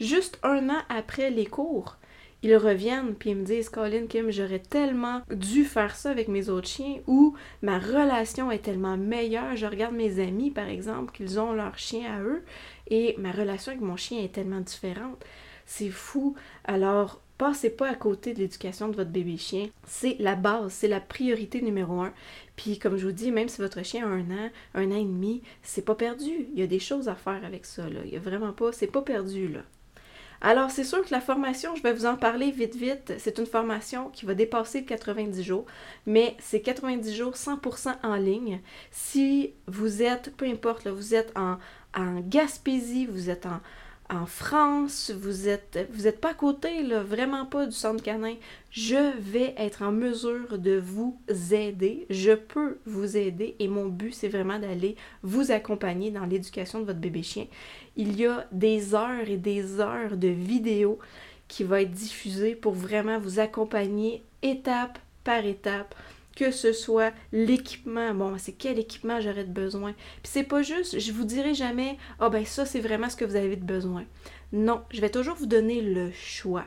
Juste 0.00 0.38
un 0.42 0.68
an 0.68 0.82
après 0.90 1.30
les 1.30 1.46
cours, 1.46 1.96
ils 2.42 2.56
reviennent 2.56 3.14
puis 3.14 3.30
ils 3.30 3.36
me 3.36 3.44
disent 3.44 3.68
Colin 3.68 4.06
Kim, 4.06 4.30
j'aurais 4.30 4.60
tellement 4.60 5.22
dû 5.30 5.64
faire 5.64 5.96
ça 5.96 6.10
avec 6.10 6.28
mes 6.28 6.48
autres 6.48 6.68
chiens 6.68 6.96
ou 7.06 7.34
ma 7.62 7.78
relation 7.78 8.50
est 8.50 8.64
tellement 8.64 8.96
meilleure. 8.96 9.56
Je 9.56 9.66
regarde 9.66 9.94
mes 9.94 10.20
amis 10.20 10.50
par 10.50 10.68
exemple 10.68 11.12
qu'ils 11.12 11.40
ont 11.40 11.52
leur 11.52 11.78
chien 11.78 12.14
à 12.14 12.22
eux 12.22 12.44
et 12.88 13.14
ma 13.18 13.32
relation 13.32 13.72
avec 13.72 13.82
mon 13.82 13.96
chien 13.96 14.22
est 14.22 14.32
tellement 14.32 14.60
différente. 14.60 15.24
C'est 15.64 15.90
fou. 15.90 16.36
Alors 16.64 17.20
passez 17.38 17.70
pas 17.70 17.88
à 17.88 17.94
côté 17.94 18.32
de 18.32 18.38
l'éducation 18.38 18.88
de 18.88 18.96
votre 18.96 19.10
bébé 19.10 19.36
chien. 19.36 19.68
C'est 19.86 20.16
la 20.18 20.36
base, 20.36 20.72
c'est 20.72 20.88
la 20.88 21.00
priorité 21.00 21.60
numéro 21.60 22.00
un. 22.00 22.12
Puis 22.56 22.78
comme 22.78 22.96
je 22.96 23.06
vous 23.06 23.12
dis, 23.12 23.30
même 23.30 23.48
si 23.48 23.60
votre 23.60 23.84
chien 23.84 24.06
a 24.06 24.10
un 24.10 24.30
an, 24.30 24.50
un 24.74 24.90
an 24.90 24.96
et 24.96 25.04
demi, 25.04 25.42
c'est 25.62 25.84
pas 25.84 25.94
perdu. 25.94 26.48
Il 26.52 26.58
y 26.58 26.62
a 26.62 26.66
des 26.66 26.78
choses 26.78 27.08
à 27.08 27.14
faire 27.14 27.44
avec 27.44 27.66
ça. 27.66 27.88
Là. 27.88 28.00
Il 28.04 28.12
y 28.12 28.16
a 28.16 28.20
vraiment 28.20 28.52
pas, 28.52 28.72
c'est 28.72 28.86
pas 28.86 29.02
perdu 29.02 29.48
là. 29.48 29.60
Alors, 30.40 30.70
c'est 30.70 30.84
sûr 30.84 31.04
que 31.04 31.12
la 31.12 31.20
formation, 31.20 31.74
je 31.76 31.82
vais 31.82 31.92
vous 31.92 32.06
en 32.06 32.16
parler 32.16 32.50
vite, 32.50 32.76
vite. 32.76 33.14
C'est 33.18 33.38
une 33.38 33.46
formation 33.46 34.10
qui 34.10 34.26
va 34.26 34.34
dépasser 34.34 34.80
le 34.80 34.86
90 34.86 35.42
jours, 35.42 35.66
mais 36.04 36.36
c'est 36.38 36.60
90 36.60 37.14
jours 37.14 37.34
100% 37.34 37.94
en 38.02 38.16
ligne. 38.16 38.60
Si 38.90 39.52
vous 39.66 40.02
êtes, 40.02 40.34
peu 40.36 40.46
importe, 40.46 40.86
vous 40.86 41.14
êtes 41.14 41.32
en, 41.36 41.58
Gaspésie, 42.28 43.06
vous 43.06 43.30
êtes 43.30 43.46
en, 43.46 43.60
en 44.10 44.26
France, 44.26 45.10
vous 45.10 45.48
êtes 45.48 45.88
vous 45.90 46.10
pas 46.12 46.30
à 46.30 46.34
côté 46.34 46.82
là, 46.82 47.02
vraiment 47.02 47.46
pas 47.46 47.64
du 47.64 47.72
centre 47.72 48.02
canin. 48.02 48.34
Je 48.70 49.18
vais 49.18 49.54
être 49.56 49.82
en 49.82 49.92
mesure 49.92 50.58
de 50.58 50.78
vous 50.78 51.18
aider, 51.50 52.06
je 52.10 52.32
peux 52.32 52.78
vous 52.84 53.16
aider 53.16 53.56
et 53.58 53.66
mon 53.66 53.86
but 53.86 54.12
c'est 54.12 54.28
vraiment 54.28 54.58
d'aller 54.58 54.96
vous 55.22 55.50
accompagner 55.50 56.10
dans 56.10 56.26
l'éducation 56.26 56.80
de 56.80 56.84
votre 56.84 57.00
bébé 57.00 57.22
chien. 57.22 57.46
Il 57.96 58.18
y 58.18 58.26
a 58.26 58.46
des 58.52 58.94
heures 58.94 59.28
et 59.28 59.36
des 59.36 59.80
heures 59.80 60.16
de 60.16 60.28
vidéos 60.28 60.98
qui 61.48 61.64
vont 61.64 61.76
être 61.76 61.90
diffusées 61.90 62.54
pour 62.54 62.72
vraiment 62.72 63.18
vous 63.18 63.38
accompagner 63.38 64.22
étape 64.42 64.98
par 65.24 65.44
étape 65.44 65.94
que 66.36 66.50
ce 66.50 66.72
soit 66.72 67.12
l'équipement. 67.32 68.14
Bon, 68.14 68.36
c'est 68.38 68.52
quel 68.52 68.78
équipement 68.78 69.20
j'aurais 69.20 69.44
de 69.44 69.52
besoin? 69.52 69.92
Puis 70.22 70.30
c'est 70.30 70.44
pas 70.44 70.62
juste, 70.62 71.00
je 71.00 71.10
vous 71.10 71.24
dirai 71.24 71.54
jamais, 71.54 71.96
ah 72.20 72.28
ben 72.28 72.44
ça 72.44 72.66
c'est 72.66 72.80
vraiment 72.80 73.08
ce 73.08 73.16
que 73.16 73.24
vous 73.24 73.36
avez 73.36 73.56
de 73.56 73.64
besoin. 73.64 74.04
Non, 74.52 74.82
je 74.92 75.00
vais 75.00 75.10
toujours 75.10 75.34
vous 75.34 75.46
donner 75.46 75.80
le 75.80 76.12
choix. 76.12 76.66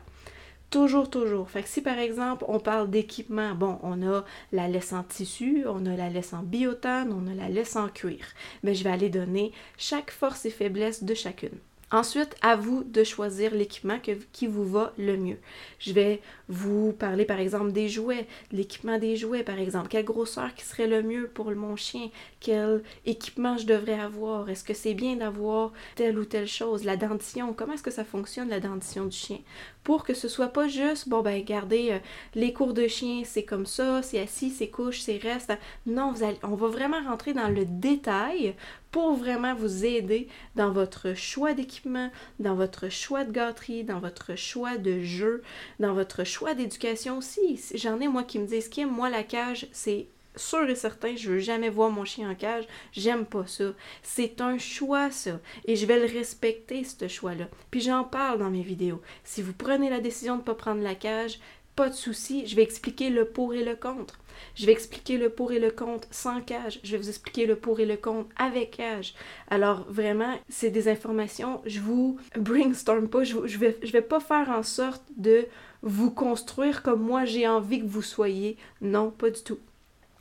Toujours, 0.70 1.10
toujours. 1.10 1.50
Fait 1.50 1.64
que 1.64 1.70
si 1.70 1.82
par 1.82 1.98
exemple 1.98 2.46
on 2.48 2.60
parle 2.60 2.90
d'équipement, 2.92 3.56
bon, 3.56 3.80
on 3.82 4.08
a 4.08 4.24
la 4.52 4.68
laisse 4.68 4.94
en 4.94 5.04
tissu, 5.04 5.66
on 5.68 5.86
a 5.88 5.96
la 5.96 6.10
laisse 6.10 6.34
en 6.34 6.44
biotane, 6.44 7.12
on 7.12 7.28
a 7.28 7.34
la 7.34 7.50
laisse 7.50 7.76
en 7.76 7.88
cuir. 7.90 8.26
Mais 8.64 8.76
je 8.76 8.84
vais 8.84 8.92
aller 8.92 9.10
donner 9.10 9.52
chaque 9.78 10.12
force 10.12 10.46
et 10.46 10.52
faiblesse 10.52 11.04
de 11.04 11.16
chacune. 11.16 11.58
Ensuite, 11.92 12.36
à 12.44 12.56
vous 12.56 12.84
de 12.84 13.04
choisir 13.04 13.54
l'équipement 13.56 13.98
qui 14.32 14.46
vous 14.46 14.66
va 14.66 14.94
le 15.00 15.18
mieux. 15.18 15.38
Je 15.80 15.92
vais 15.92 16.22
vous 16.48 16.94
parler 16.94 17.26
par 17.26 17.40
exemple 17.40 17.72
des 17.72 17.90
jouets, 17.90 18.28
l'équipement 18.52 19.00
des 19.00 19.16
jouets 19.16 19.42
par 19.42 19.58
exemple. 19.58 19.88
Quelle 19.88 20.06
grosseur 20.06 20.52
serait 20.58 20.86
le 20.86 21.02
mieux 21.02 21.28
pour 21.28 21.50
mon 21.50 21.76
chien? 21.76 22.10
Quel 22.42 22.84
équipement 23.08 23.58
je 23.58 23.66
devrais 23.66 24.00
avoir? 24.00 24.50
Est-ce 24.52 24.64
que 24.64 24.76
c'est 24.76 24.94
bien 24.94 25.16
d'avoir 25.16 25.72
telle 25.96 26.20
ou 26.20 26.26
telle 26.26 26.48
chose? 26.48 26.84
La 26.84 26.96
dentition, 26.96 27.54
comment 27.54 27.74
est-ce 27.74 27.82
que 27.82 27.90
ça 27.90 28.06
fonctionne 28.06 28.50
la 28.50 28.60
dentition 28.60 29.06
du 29.06 29.18
chien? 29.18 29.40
Pour 29.84 30.04
que 30.04 30.14
ce 30.14 30.28
soit 30.28 30.50
pas 30.50 30.68
juste, 30.68 31.10
bon 31.10 31.24
ben 31.24 31.36
regardez, 31.36 31.94
euh, 31.94 32.00
les 32.36 32.54
cours 32.54 32.76
de 32.76 32.88
chien 32.88 33.24
c'est 33.26 33.44
comme 33.44 33.66
ça, 33.66 34.04
c'est 34.04 34.20
assis, 34.20 34.52
c'est 34.52 34.68
couche, 34.68 35.00
c'est 35.00 35.18
reste. 35.18 35.52
Non, 35.88 36.14
on 36.44 36.56
va 36.56 36.68
vraiment 36.68 37.02
rentrer 37.04 37.34
dans 37.34 37.50
le 37.50 37.66
détail 37.66 38.54
pour 38.92 39.16
vraiment 39.16 39.54
vous 39.54 39.86
aider 39.86 40.28
dans 40.56 40.72
votre 40.72 41.14
choix 41.14 41.54
d'équipement, 41.54 42.12
dans 42.40 42.56
votre 42.56 42.90
choix 42.90 43.24
de 43.24 43.32
gâterie, 43.32 43.84
dans 43.84 44.00
votre 44.00 44.36
choix 44.36 44.78
de 44.78 45.02
jeu, 45.02 45.44
dans 45.80 45.94
votre 45.94 46.24
choix 46.24 46.54
d'éducation 46.54 47.18
aussi. 47.18 47.60
J'en 47.76 48.00
ai 48.00 48.08
moi 48.08 48.24
qui 48.24 48.40
me 48.40 48.48
disent 48.48 48.70
que 48.70 48.86
moi 48.86 49.10
la 49.10 49.24
cage, 49.24 49.68
c'est 49.72 50.08
sûr 50.36 50.70
et 50.70 50.76
certain, 50.76 51.16
je 51.16 51.32
veux 51.32 51.40
jamais 51.40 51.70
voir 51.70 51.90
mon 51.90 52.06
chien 52.06 52.30
en 52.30 52.36
cage, 52.36 52.66
j'aime 52.94 53.26
pas 53.26 53.46
ça. 53.48 53.74
C'est 54.04 54.42
un 54.42 54.58
choix 54.58 55.12
ça 55.12 55.40
et 55.66 55.76
je 55.76 55.86
vais 55.86 56.00
le 56.00 56.12
respecter 56.12 56.84
ce 56.84 57.08
choix-là. 57.08 57.48
Puis 57.72 57.82
j'en 57.82 58.04
parle 58.04 58.40
dans 58.40 58.50
mes 58.50 58.62
vidéos. 58.62 59.02
Si 59.24 59.42
vous 59.42 59.54
prenez 59.54 59.90
la 59.90 60.00
décision 60.00 60.36
de 60.36 60.42
ne 60.42 60.46
pas 60.46 60.56
prendre 60.56 60.82
la 60.82 60.96
cage, 60.96 61.40
pas 61.80 61.88
de 61.90 61.96
souci, 61.96 62.46
je 62.46 62.58
vais 62.58 62.62
expliquer 62.62 63.10
le 63.10 63.24
pour 63.24 63.54
et 63.54 63.64
le 63.64 63.74
contre. 63.74 64.20
Je 64.54 64.66
vais 64.66 64.74
expliquer 64.74 65.18
le 65.18 65.30
pour 65.30 65.54
et 65.54 65.60
le 65.60 65.72
contre 65.72 66.10
sans 66.12 66.42
cage. 66.42 66.82
Je 66.84 66.92
vais 66.92 66.98
vous 66.98 67.08
expliquer 67.08 67.46
le 67.46 67.56
pour 67.56 67.80
et 67.80 67.86
le 67.86 67.96
contre 67.96 68.28
avec 68.36 68.72
cage. 68.72 69.14
Alors 69.50 69.86
vraiment, 69.88 70.38
c'est 70.50 70.72
des 70.72 70.90
informations. 70.90 71.62
Je 71.66 71.80
vous 71.80 72.20
brainstorm 72.38 73.08
pas. 73.08 73.24
Je, 73.24 73.58
vais, 73.58 73.78
je 73.82 73.94
vais 73.94 74.02
pas 74.02 74.20
faire 74.20 74.50
en 74.50 74.62
sorte 74.62 75.04
de 75.16 75.46
vous 75.82 76.12
construire 76.12 76.84
comme 76.84 77.02
moi 77.02 77.24
j'ai 77.24 77.48
envie 77.48 77.80
que 77.80 77.88
vous 77.88 78.02
soyez. 78.02 78.58
Non, 78.82 79.10
pas 79.10 79.30
du 79.30 79.42
tout. 79.42 79.60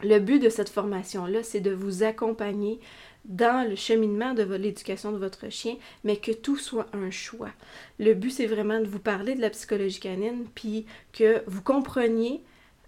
Le 0.04 0.20
but 0.20 0.38
de 0.38 0.50
cette 0.50 0.68
formation-là, 0.68 1.42
c'est 1.42 1.58
de 1.58 1.72
vous 1.72 2.04
accompagner 2.04 2.78
dans 3.28 3.68
le 3.68 3.76
cheminement 3.76 4.34
de 4.34 4.42
l'éducation 4.42 5.12
de 5.12 5.18
votre 5.18 5.50
chien, 5.50 5.76
mais 6.02 6.16
que 6.16 6.32
tout 6.32 6.56
soit 6.56 6.86
un 6.92 7.10
choix. 7.10 7.50
Le 7.98 8.14
but, 8.14 8.30
c'est 8.30 8.46
vraiment 8.46 8.80
de 8.80 8.86
vous 8.86 8.98
parler 8.98 9.34
de 9.34 9.40
la 9.40 9.50
psychologie 9.50 10.00
canine, 10.00 10.46
puis 10.54 10.86
que 11.12 11.42
vous 11.46 11.62
compreniez 11.62 12.42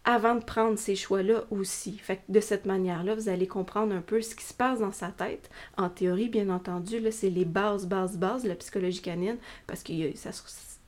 avant 0.05 0.35
de 0.35 0.43
prendre 0.43 0.79
ces 0.79 0.97
choix-là 0.97 1.45
aussi. 1.51 1.99
Fait 1.99 2.23
de 2.29 2.41
cette 2.41 2.65
manière-là, 2.65 3.15
vous 3.15 3.29
allez 3.29 3.47
comprendre 3.47 3.95
un 3.95 4.01
peu 4.01 4.23
ce 4.23 4.35
qui 4.35 4.45
se 4.45 4.55
passe 4.55 4.81
dans 4.81 4.93
sa 4.93 5.09
tête. 5.09 5.51
En 5.77 5.91
théorie, 5.91 6.31
bien 6.31 6.49
entendu, 6.49 7.01
là, 7.01 7.13
c'est 7.13 7.29
les 7.29 7.45
bases, 7.45 7.87
bases, 7.87 8.17
bases 8.17 8.43
de 8.43 8.49
la 8.49 8.55
psychologie 8.55 9.03
canine, 9.03 9.37
parce 9.67 9.83
que 9.83 9.93
ça, 10.17 10.31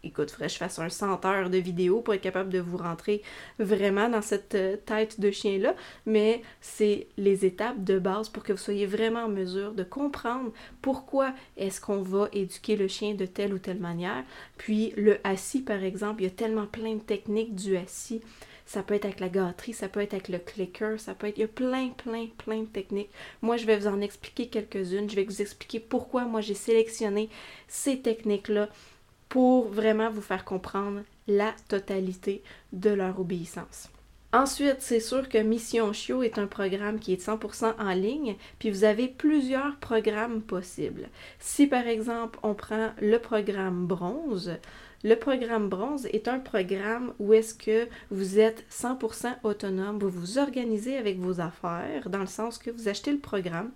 écoute, 0.05 0.31
faudrait 0.31 0.49
que 0.49 0.53
je 0.53 0.59
fasse 0.59 0.79
un 0.79 0.89
100 0.89 1.25
heures 1.25 1.51
de 1.51 1.59
vidéo 1.59 2.01
pour 2.01 2.15
être 2.15 2.23
capable 2.23 2.51
de 2.51 2.59
vous 2.59 2.77
rentrer 2.77 3.23
vraiment 3.59 4.09
dans 4.09 4.23
cette 4.23 4.55
euh, 4.55 4.77
tête 4.77 5.21
de 5.21 5.31
chien-là, 5.31 5.75
mais 6.07 6.43
c'est 6.61 7.07
les 7.17 7.45
étapes 7.45 7.83
de 7.85 7.99
base 7.99 8.29
pour 8.29 8.43
que 8.43 8.53
vous 8.53 8.59
soyez 8.59 8.87
vraiment 8.87 9.25
en 9.25 9.29
mesure 9.29 9.73
de 9.73 9.85
comprendre 9.85 10.53
pourquoi 10.81 11.35
est-ce 11.57 11.81
qu'on 11.81 12.03
va 12.03 12.29
éduquer 12.33 12.77
le 12.77 12.89
chien 12.89 13.15
de 13.15 13.27
telle 13.27 13.55
ou 13.55 13.59
telle 13.59 13.79
manière. 13.79 14.25
Puis 14.59 14.93
le 14.97 15.19
assis, 15.25 15.63
par 15.63 15.83
exemple, 15.83 16.23
il 16.23 16.25
y 16.25 16.29
a 16.29 16.31
tellement 16.31 16.67
plein 16.67 16.95
de 16.95 17.01
techniques 17.01 17.55
du 17.55 17.77
assis. 17.77 18.21
Ça 18.65 18.83
peut 18.83 18.95
être 18.95 19.05
avec 19.05 19.21
la 19.21 19.29
gâterie, 19.29 19.73
ça 19.73 19.89
peut 19.89 20.01
être 20.01 20.15
avec 20.15 20.29
le 20.29 20.39
clicker, 20.39 20.99
ça 20.99 21.15
peut 21.15 21.27
être... 21.27 21.37
Il 21.37 21.43
y 21.43 21.45
a 21.45 21.49
plein, 21.49 21.91
plein, 21.91 22.29
plein 22.39 22.61
de 22.61 22.67
techniques. 22.67 23.11
Moi, 23.43 23.57
je 23.57 23.67
vais 23.67 23.77
vous 23.77 23.89
en 23.89 24.01
expliquer 24.01 24.47
quelques-unes. 24.47 25.11
Je 25.11 25.17
vais 25.17 25.25
vous 25.25 25.43
expliquer 25.43 25.81
pourquoi 25.81 26.25
moi 26.25 26.41
j'ai 26.41 26.55
sélectionné 26.55 27.29
ces 27.69 28.01
techniques-là 28.01 28.69
pour 29.33 29.69
vraiment 29.69 30.11
vous 30.11 30.21
faire 30.21 30.45
comprendre 30.45 31.01
la 31.27 31.55
totalité 31.71 32.43
de 32.75 32.91
leur 32.91 33.19
obéissance. 33.19 33.89
Ensuite, 34.35 34.81
c'est 34.81 35.01
sûr 35.01 35.27
que 35.31 35.39
Mission 35.39 35.91
Chio 35.95 36.23
est 36.23 36.37
un 36.37 36.47
programme 36.47 36.99
qui 36.99 37.15
est 37.15 37.27
100% 37.27 37.77
en 37.79 37.93
ligne, 37.95 38.37
puis 38.59 38.71
vous 38.71 38.85
avez 38.85 39.09
plusieurs 39.09 39.77
programmes 39.77 40.43
possibles. 40.43 41.09
Si 41.39 41.67
par 41.67 41.87
exemple 41.87 42.39
on 42.43 42.53
prend 42.53 42.91
le 43.01 43.17
programme 43.17 43.87
bronze, 43.87 44.53
Le 45.05 45.17
programme 45.17 45.69
bronze 45.69 46.07
est 46.13 46.29
un 46.29 46.39
programme 46.39 47.13
où 47.19 47.33
est-ce 47.33 47.55
que 47.55 47.89
vous 48.11 48.39
êtes 48.39 48.65
100% 48.71 49.35
autonome, 49.43 49.99
vous 49.99 50.09
vous 50.09 50.39
organisez 50.39 50.97
avec 50.97 51.19
vos 51.19 51.41
affaires, 51.41 52.09
dans 52.09 52.21
le 52.21 52.27
sens 52.27 52.57
que 52.57 52.71
vous 52.71 52.87
achetez 52.87 53.11
le 53.11 53.19
programme, 53.19 53.73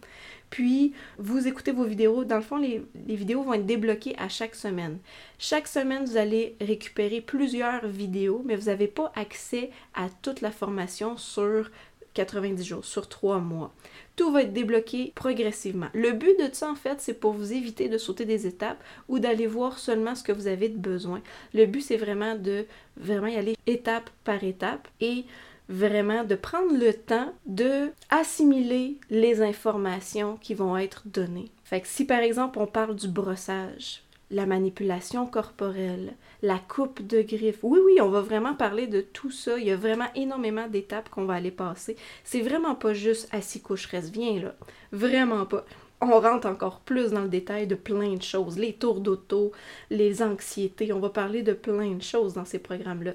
puis 0.51 0.93
vous 1.19 1.49
écoutez 1.49 1.73
vos 1.73 1.85
vidéos. 1.85 2.25
Dans 2.25 2.37
le 2.37 2.43
fond, 2.43 2.59
les, 2.59 2.87
vidéos 3.09 3.43
vont 3.43 3.55
être 3.55 3.67
débloquées 3.67 4.15
à 4.19 4.29
chaque 4.29 4.55
semaine. 4.55 4.99
Chaque 5.39 5.67
semaine, 5.67 6.05
vous 6.05 6.17
allez 6.17 6.57
récupérer 6.61 7.21
plusieurs 7.21 7.87
vidéos, 7.89 8.43
mais 8.45 8.55
vous 8.55 8.67
n'avez 8.67 8.87
pas 8.87 9.11
accès 9.17 9.71
à 9.95 10.09
toute 10.23 10.43
la 10.43 10.53
formation 10.53 11.17
sur 11.17 11.71
90 12.17 12.65
jours, 12.65 12.85
sur 12.85 13.09
3 13.09 13.39
mois. 13.39 13.73
Tout 14.17 14.33
va 14.33 14.43
être 14.43 14.53
débloqué 14.53 15.13
progressivement. 15.15 15.89
Le 15.93 16.13
but 16.13 16.37
de 16.39 16.53
ça, 16.53 16.71
en 16.71 16.75
fait, 16.75 17.01
c'est 17.01 17.15
pour 17.15 17.33
vous 17.33 17.53
éviter 17.53 17.89
de 17.89 17.99
sauter 17.99 18.25
des 18.25 18.47
étapes 18.47 18.83
ou 19.09 19.19
d'aller 19.19 19.47
voir 19.47 19.79
seulement 19.79 20.15
ce 20.15 20.23
que 20.23 20.33
vous 20.33 20.47
avez 20.47 20.69
de 20.69 20.79
besoin. 20.79 21.21
Le 21.55 21.67
but, 21.67 21.83
c'est 21.83 21.97
vraiment 21.97 22.35
de 22.35 22.67
vraiment 22.97 23.27
y 23.27 23.37
aller 23.37 23.57
étape 23.67 24.11
par 24.25 24.43
étape 24.43 24.89
et 25.01 25.25
vraiment 25.69 26.25
de 26.25 26.35
prendre 26.35 26.77
le 26.77 26.93
temps 26.95 27.33
de 27.47 27.91
assimiler 28.09 28.99
les 29.11 29.43
informations 29.43 30.37
qui 30.37 30.55
vont 30.55 30.77
être 30.77 31.03
données. 31.07 31.51
Fait 31.65 31.81
que 31.81 31.89
si 31.89 32.05
par 32.05 32.21
exemple 32.21 32.59
on 32.61 32.67
parle 32.67 32.95
du 32.95 33.09
brossage, 33.09 34.03
la 34.31 34.47
manipulation 34.47 35.27
corporelle, 35.27 36.15
la 36.43 36.59
coupe 36.59 37.07
de 37.07 37.23
griffes. 37.23 37.63
Oui, 37.63 37.79
oui, 37.85 38.01
on 38.01 38.11
va 38.11 38.21
vraiment 38.21 38.55
parler 38.55 38.87
de 38.87 39.01
tout 39.01 39.31
ça. 39.31 39.59
Il 39.59 39.67
y 39.67 39.71
a 39.71 39.77
vraiment 39.77 40.09
énormément 40.15 40.67
d'étapes 40.69 41.09
qu'on 41.09 41.27
va 41.27 41.35
aller 41.35 41.51
passer. 41.51 41.97
C'est 42.25 42.41
vraiment 42.41 42.75
pas 42.75 42.93
juste 42.93 43.29
assis 43.33 43.61
couche 43.61 43.87
reste 43.87 44.13
bien 44.13 44.41
là. 44.41 44.55
Vraiment 44.93 45.47
pas 45.47 45.65
on 46.01 46.21
rentre 46.21 46.47
encore 46.47 46.81
plus 46.81 47.11
dans 47.11 47.23
le 47.23 47.29
détail 47.29 47.67
de 47.67 47.75
plein 47.75 48.15
de 48.15 48.23
choses, 48.23 48.59
les 48.59 48.75
tours 48.75 49.01
d'auto, 49.01 49.53
les 49.91 50.23
anxiétés, 50.23 50.93
on 50.93 51.01
va 51.01 51.11
parler 51.11 51.43
de 51.43 51.53
plein 51.53 51.95
de 51.95 52.03
choses 52.03 52.35
dans 52.35 52.45
ces 52.45 52.59
programmes-là. 52.59 53.13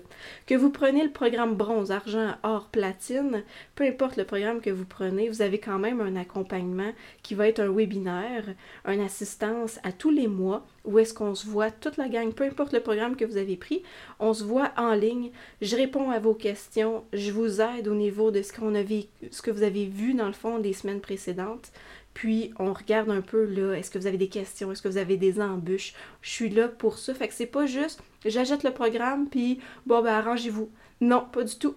Que 0.47 0.55
vous 0.55 0.71
preniez 0.71 1.03
le 1.03 1.11
programme 1.11 1.55
bronze, 1.55 1.91
argent, 1.91 2.33
or, 2.43 2.67
platine, 2.69 3.43
peu 3.75 3.85
importe 3.85 4.17
le 4.17 4.25
programme 4.25 4.61
que 4.61 4.69
vous 4.69 4.85
prenez, 4.85 5.29
vous 5.29 5.41
avez 5.41 5.59
quand 5.59 5.79
même 5.79 6.01
un 6.01 6.15
accompagnement 6.15 6.91
qui 7.21 7.35
va 7.35 7.47
être 7.47 7.59
un 7.59 7.71
webinaire, 7.71 8.45
une 8.87 9.01
assistance 9.01 9.79
à 9.83 9.91
tous 9.91 10.11
les 10.11 10.27
mois 10.27 10.65
où 10.83 10.97
est-ce 10.97 11.13
qu'on 11.13 11.35
se 11.35 11.45
voit 11.45 11.69
toute 11.69 11.97
la 11.97 12.09
gang, 12.09 12.33
peu 12.33 12.43
importe 12.43 12.73
le 12.73 12.79
programme 12.79 13.15
que 13.15 13.25
vous 13.25 13.37
avez 13.37 13.55
pris, 13.55 13.83
on 14.19 14.33
se 14.33 14.43
voit 14.43 14.71
en 14.77 14.93
ligne, 14.93 15.31
je 15.61 15.75
réponds 15.75 16.09
à 16.09 16.19
vos 16.19 16.33
questions, 16.33 17.03
je 17.13 17.31
vous 17.31 17.61
aide 17.61 17.87
au 17.87 17.93
niveau 17.93 18.31
de 18.31 18.41
ce 18.41 18.51
ce 19.31 19.41
que 19.41 19.51
vous 19.51 19.63
avez 19.63 19.85
vu 19.85 20.13
dans 20.13 20.27
le 20.27 20.33
fond 20.33 20.59
des 20.59 20.73
semaines 20.73 21.01
précédentes. 21.01 21.71
Puis 22.13 22.53
on 22.59 22.73
regarde 22.73 23.09
un 23.09 23.21
peu 23.21 23.45
là, 23.45 23.73
est-ce 23.73 23.89
que 23.89 23.97
vous 23.97 24.07
avez 24.07 24.17
des 24.17 24.29
questions, 24.29 24.71
est-ce 24.71 24.81
que 24.81 24.87
vous 24.87 24.97
avez 24.97 25.17
des 25.17 25.39
embûches? 25.39 25.93
Je 26.21 26.29
suis 26.29 26.49
là 26.49 26.67
pour 26.67 26.97
ça. 26.97 27.13
Fait 27.13 27.27
que 27.27 27.33
c'est 27.33 27.45
pas 27.45 27.65
juste 27.65 28.01
j'achète 28.25 28.63
le 28.63 28.71
programme 28.71 29.27
puis 29.27 29.59
bon 29.85 30.01
ben 30.01 30.13
arrangez-vous. 30.13 30.69
Non, 30.99 31.25
pas 31.31 31.43
du 31.43 31.55
tout. 31.55 31.73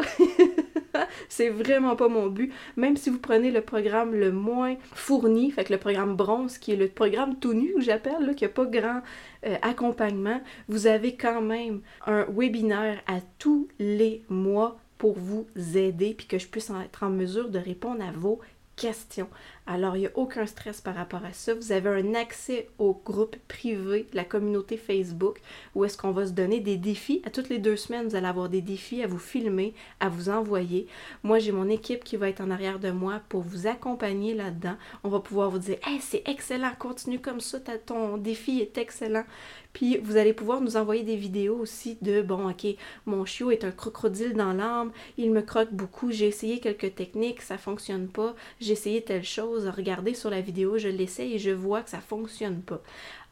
c'est 1.30 1.48
vraiment 1.48 1.96
pas 1.96 2.08
mon 2.08 2.26
but. 2.26 2.52
Même 2.76 2.98
si 2.98 3.08
vous 3.08 3.18
prenez 3.18 3.50
le 3.50 3.62
programme 3.62 4.14
le 4.14 4.30
moins 4.30 4.76
fourni, 4.92 5.50
fait 5.50 5.64
que 5.64 5.72
le 5.72 5.78
programme 5.78 6.14
bronze, 6.14 6.58
qui 6.58 6.72
est 6.72 6.76
le 6.76 6.88
programme 6.88 7.38
tout 7.38 7.54
nu 7.54 7.72
que 7.74 7.80
j'appelle, 7.80 8.34
qui 8.36 8.44
n'a 8.44 8.50
pas 8.50 8.66
grand 8.66 9.00
euh, 9.46 9.56
accompagnement, 9.62 10.42
vous 10.68 10.86
avez 10.86 11.16
quand 11.16 11.40
même 11.40 11.80
un 12.06 12.26
webinaire 12.30 13.00
à 13.06 13.20
tous 13.38 13.66
les 13.78 14.22
mois 14.28 14.78
pour 14.98 15.18
vous 15.18 15.46
aider 15.74 16.12
puis 16.12 16.26
que 16.26 16.38
je 16.38 16.46
puisse 16.46 16.70
être 16.84 17.02
en 17.02 17.10
mesure 17.10 17.48
de 17.48 17.58
répondre 17.58 18.04
à 18.04 18.12
vos 18.12 18.40
questions. 18.76 19.28
Alors, 19.66 19.96
il 19.96 20.00
n'y 20.00 20.06
a 20.06 20.10
aucun 20.14 20.44
stress 20.44 20.82
par 20.82 20.94
rapport 20.94 21.24
à 21.24 21.32
ça. 21.32 21.54
Vous 21.54 21.72
avez 21.72 21.88
un 21.88 22.14
accès 22.14 22.68
au 22.78 22.92
groupe 22.92 23.36
privé 23.48 24.06
la 24.12 24.24
communauté 24.24 24.76
Facebook 24.76 25.40
où 25.74 25.84
est-ce 25.84 25.96
qu'on 25.96 26.10
va 26.10 26.26
se 26.26 26.32
donner 26.32 26.60
des 26.60 26.76
défis. 26.76 27.22
À 27.24 27.30
toutes 27.30 27.48
les 27.48 27.58
deux 27.58 27.76
semaines, 27.76 28.06
vous 28.06 28.14
allez 28.14 28.26
avoir 28.26 28.50
des 28.50 28.60
défis 28.60 29.02
à 29.02 29.06
vous 29.06 29.18
filmer, 29.18 29.72
à 30.00 30.10
vous 30.10 30.28
envoyer. 30.28 30.86
Moi, 31.22 31.38
j'ai 31.38 31.52
mon 31.52 31.70
équipe 31.70 32.04
qui 32.04 32.18
va 32.18 32.28
être 32.28 32.42
en 32.42 32.50
arrière 32.50 32.78
de 32.78 32.90
moi 32.90 33.22
pour 33.30 33.40
vous 33.40 33.66
accompagner 33.66 34.34
là-dedans. 34.34 34.76
On 35.02 35.08
va 35.08 35.20
pouvoir 35.20 35.48
vous 35.48 35.58
dire 35.58 35.78
Hey, 35.86 35.98
c'est 36.00 36.28
excellent, 36.28 36.72
continue 36.78 37.18
comme 37.18 37.40
ça, 37.40 37.58
ton 37.86 38.18
défi 38.18 38.60
est 38.60 38.76
excellent. 38.76 39.24
Puis 39.72 39.98
vous 39.98 40.16
allez 40.16 40.32
pouvoir 40.32 40.60
nous 40.60 40.76
envoyer 40.76 41.02
des 41.02 41.16
vidéos 41.16 41.56
aussi 41.56 41.98
de 42.00 42.22
bon, 42.22 42.48
ok, 42.48 42.66
mon 43.06 43.24
chiot 43.24 43.50
est 43.50 43.64
un 43.64 43.72
crocodile 43.72 44.34
dans 44.34 44.52
l'âme, 44.52 44.92
il 45.18 45.32
me 45.32 45.42
croque 45.42 45.72
beaucoup, 45.72 46.12
j'ai 46.12 46.28
essayé 46.28 46.60
quelques 46.60 46.94
techniques, 46.94 47.42
ça 47.42 47.58
fonctionne 47.58 48.06
pas, 48.06 48.36
j'ai 48.60 48.72
essayé 48.72 49.02
telle 49.02 49.24
chose 49.24 49.53
Regardez 49.58 50.14
sur 50.14 50.30
la 50.30 50.40
vidéo, 50.40 50.78
je 50.78 50.88
l'essaie 50.88 51.30
et 51.30 51.38
je 51.38 51.50
vois 51.50 51.82
que 51.82 51.90
ça 51.90 52.00
fonctionne 52.00 52.60
pas. 52.60 52.82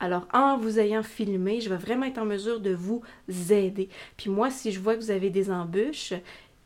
Alors, 0.00 0.26
en 0.32 0.56
vous 0.56 0.78
ayant 0.78 1.02
filmé, 1.02 1.60
je 1.60 1.68
vais 1.68 1.76
vraiment 1.76 2.06
être 2.06 2.18
en 2.18 2.24
mesure 2.24 2.60
de 2.60 2.74
vous 2.74 3.02
aider. 3.50 3.88
Puis 4.16 4.30
moi, 4.30 4.50
si 4.50 4.72
je 4.72 4.80
vois 4.80 4.94
que 4.94 5.00
vous 5.00 5.10
avez 5.10 5.30
des 5.30 5.50
embûches, 5.50 6.14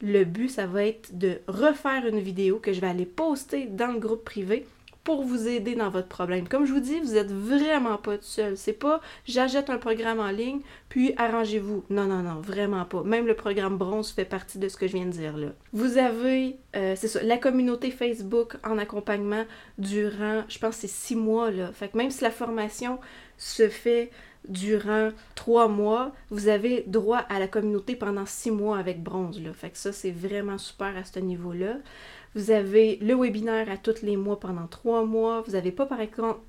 le 0.00 0.24
but, 0.24 0.48
ça 0.48 0.66
va 0.66 0.84
être 0.84 1.16
de 1.16 1.40
refaire 1.48 2.06
une 2.06 2.20
vidéo 2.20 2.58
que 2.58 2.72
je 2.72 2.80
vais 2.80 2.88
aller 2.88 3.06
poster 3.06 3.66
dans 3.66 3.92
le 3.92 3.98
groupe 3.98 4.24
privé 4.24 4.66
pour 5.06 5.22
vous 5.22 5.46
aider 5.46 5.76
dans 5.76 5.88
votre 5.88 6.08
problème. 6.08 6.48
Comme 6.48 6.66
je 6.66 6.72
vous 6.72 6.80
dis, 6.80 6.98
vous 6.98 7.12
n'êtes 7.12 7.30
vraiment 7.30 7.96
pas 7.96 8.18
tout 8.18 8.24
seul. 8.24 8.56
C'est 8.56 8.72
pas 8.72 9.00
j'achète 9.24 9.70
un 9.70 9.78
programme 9.78 10.18
en 10.18 10.30
ligne, 10.30 10.60
puis 10.88 11.14
arrangez-vous. 11.16 11.84
Non, 11.90 12.06
non, 12.06 12.22
non, 12.22 12.40
vraiment 12.40 12.84
pas. 12.84 13.04
Même 13.04 13.24
le 13.24 13.34
programme 13.34 13.78
bronze 13.78 14.10
fait 14.10 14.24
partie 14.24 14.58
de 14.58 14.68
ce 14.68 14.76
que 14.76 14.88
je 14.88 14.94
viens 14.94 15.06
de 15.06 15.12
dire 15.12 15.36
là. 15.36 15.50
Vous 15.72 15.96
avez, 15.96 16.56
euh, 16.74 16.94
c'est 16.96 17.06
ça, 17.06 17.22
la 17.22 17.38
communauté 17.38 17.92
Facebook 17.92 18.56
en 18.64 18.78
accompagnement 18.78 19.44
durant, 19.78 20.42
je 20.48 20.58
pense, 20.58 20.74
c'est 20.74 20.88
six 20.88 21.14
mois 21.14 21.52
là. 21.52 21.70
Fait 21.72 21.88
que 21.88 21.96
même 21.96 22.10
si 22.10 22.24
la 22.24 22.32
formation 22.32 22.98
se 23.38 23.68
fait 23.68 24.10
durant 24.48 25.10
trois 25.36 25.68
mois, 25.68 26.12
vous 26.30 26.48
avez 26.48 26.82
droit 26.88 27.18
à 27.18 27.38
la 27.38 27.46
communauté 27.46 27.94
pendant 27.94 28.26
six 28.26 28.50
mois 28.50 28.76
avec 28.76 29.04
bronze. 29.04 29.40
Là. 29.40 29.52
Fait 29.52 29.70
que 29.70 29.78
ça, 29.78 29.92
c'est 29.92 30.10
vraiment 30.10 30.58
super 30.58 30.96
à 30.96 31.04
ce 31.04 31.20
niveau-là. 31.20 31.76
Vous 32.34 32.50
avez 32.50 32.96
le 32.96 33.14
webinaire 33.14 33.70
à 33.70 33.76
tous 33.76 34.02
les 34.02 34.16
mois 34.16 34.38
pendant 34.38 34.66
trois 34.66 35.04
mois. 35.04 35.42
Vous 35.42 35.52
n'avez 35.52 35.72
pas, 35.72 35.86
par, 35.86 36.00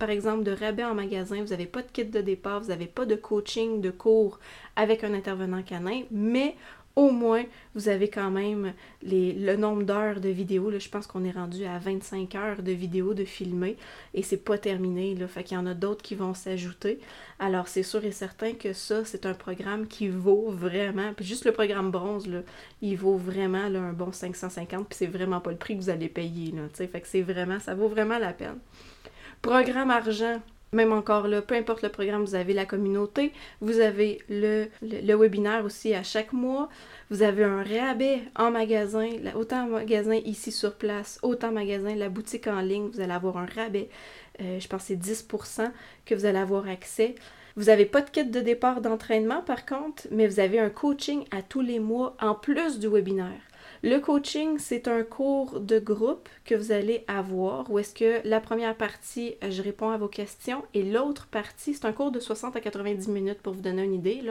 exemple, 0.10 0.44
de 0.44 0.52
rabais 0.52 0.84
en 0.84 0.94
magasin. 0.94 1.42
Vous 1.42 1.50
n'avez 1.50 1.66
pas 1.66 1.82
de 1.82 1.92
kit 1.92 2.06
de 2.06 2.22
départ. 2.22 2.62
Vous 2.62 2.70
n'avez 2.70 2.88
pas 2.88 3.06
de 3.06 3.16
coaching, 3.16 3.80
de 3.82 3.92
cours 3.92 4.40
avec 4.76 5.04
un 5.04 5.13
intervenant 5.13 5.63
canin. 5.63 6.04
Mais 6.12 6.56
au 6.98 7.12
moins, 7.12 7.44
vous 7.76 7.90
avez 7.90 8.10
quand 8.10 8.32
même 8.32 8.74
le 9.04 9.56
nombre 9.56 9.84
d'heures 9.84 10.20
de 10.20 10.30
vidéos. 10.30 10.72
Je 10.80 10.90
pense 10.90 11.06
qu'on 11.06 11.24
est 11.24 11.32
rendu 11.32 11.64
à 11.64 11.78
25 11.78 12.34
heures 12.34 12.64
de 12.64 12.72
vidéos 12.72 13.14
de 13.14 13.24
filmer 13.24 13.78
et 14.16 14.24
c'est 14.24 14.44
pas 14.44 14.58
terminé. 14.58 15.14
Là, 15.14 15.28
fait 15.28 15.44
qu'il 15.44 15.56
y 15.56 15.60
en 15.60 15.68
a 15.68 15.76
d'autres 15.76 16.02
qui 16.02 16.16
vont 16.16 16.34
s'ajouter. 16.34 17.00
Alors, 17.38 17.68
c'est 17.68 17.84
sûr 17.84 18.04
et 18.04 18.12
certain 18.12 18.54
que 18.54 18.74
ça, 18.74 19.06
c'est 19.06 19.28
un 19.28 19.36
programme 19.36 19.86
qui 19.88 20.10
vaut 20.10 20.50
vraiment. 20.50 21.14
Puis 21.14 21.24
juste 21.24 21.46
le 21.46 21.52
programme 21.52 21.92
bronze, 21.92 22.28
il 22.82 22.98
vaut 22.98 23.18
vraiment 23.18 23.60
un 23.60 23.94
bon 23.94 24.12
550. 24.12 24.88
Puis 24.90 24.98
c'est 24.98 25.06
vraiment 25.06 25.40
pas 25.40 25.52
le 25.52 25.58
prix 25.58 25.78
que 25.78 25.84
vous 25.84 25.92
allez 25.92 26.10
payer. 26.10 26.52
Fait 26.74 27.04
c'est 27.06 27.22
vraiment, 27.22 27.60
ça 27.60 27.76
vaut 27.76 27.90
vraiment 27.90 28.18
la 28.18 28.34
peine. 28.34 28.58
Programme 29.44 29.92
argent, 29.92 30.42
même 30.74 30.92
encore 30.92 31.28
là, 31.28 31.42
peu 31.42 31.56
importe 31.56 31.82
le 31.82 31.90
programme, 31.90 32.24
vous 32.24 32.36
avez 32.36 32.54
la 32.54 32.66
communauté, 32.66 33.32
vous 33.62 33.80
avez 33.80 34.22
le, 34.30 34.68
le, 34.82 35.16
webinaire 35.16 35.64
aussi 35.64 35.94
à 35.94 36.04
chaque 36.04 36.34
mois, 36.34 36.70
vous 37.10 37.24
avez 37.24 37.44
un 37.44 37.64
rabais 37.64 38.22
en 38.36 38.52
magasin, 38.52 39.10
autant 39.36 39.64
en 39.64 39.68
magasin 39.68 40.16
ici 40.16 40.52
sur 40.52 40.76
place, 40.76 41.20
autant 41.22 41.50
en 41.50 41.54
magasin, 41.54 41.96
la 41.96 42.10
boutique 42.10 42.48
en 42.48 42.62
ligne, 42.62 42.90
vous 42.94 43.00
allez 43.00 43.14
avoir 43.14 43.38
un 43.38 43.46
rabais, 43.46 43.90
euh, 44.42 44.60
je 44.60 44.68
pense 44.68 44.84
c'est 44.84 44.96
10% 44.96 45.72
que 46.06 46.16
vous 46.16 46.26
allez 46.26 46.40
avoir 46.40 46.68
accès. 46.68 47.16
Vous 47.56 47.66
n'avez 47.66 47.86
pas 47.86 48.02
de 48.02 48.10
kit 48.10 48.24
de 48.24 48.40
départ 48.40 48.82
d'entraînement 48.82 49.42
par 49.42 49.66
contre, 49.66 50.08
mais 50.12 50.28
vous 50.28 50.40
avez 50.40 50.60
un 50.60 50.70
coaching 50.70 51.26
à 51.32 51.42
tous 51.42 51.62
les 51.62 51.80
mois 51.80 52.16
en 52.22 52.36
plus 52.36 52.78
du 52.78 52.88
webinaire. 52.88 53.47
Le 53.84 54.00
coaching, 54.00 54.58
c'est 54.58 54.88
un 54.88 55.04
cours 55.04 55.60
de 55.60 55.78
groupe 55.78 56.30
que 56.46 56.56
vous 56.56 56.72
allez 56.72 57.04
avoir 57.08 57.70
où 57.70 57.78
est-ce 57.78 57.94
que 57.94 58.28
la 58.28 58.40
première 58.40 58.76
partie, 58.76 59.36
euh, 59.44 59.52
je 59.52 59.62
réponds 59.62 59.90
à 59.90 59.98
vos 59.98 60.08
questions 60.08 60.63
et 60.74 60.82
l'autre 60.82 61.28
partie, 61.28 61.76
c'est 61.76 61.86
un 61.86 61.92
cours 61.92 62.10
de 62.12 62.20
60 62.20 62.56
à 62.56 62.60
90 62.60 63.08
minutes 63.08 63.40
pour 63.42 63.54
vous 63.54 63.62
donner 63.62 63.84
une 63.84 63.94
idée. 63.94 64.24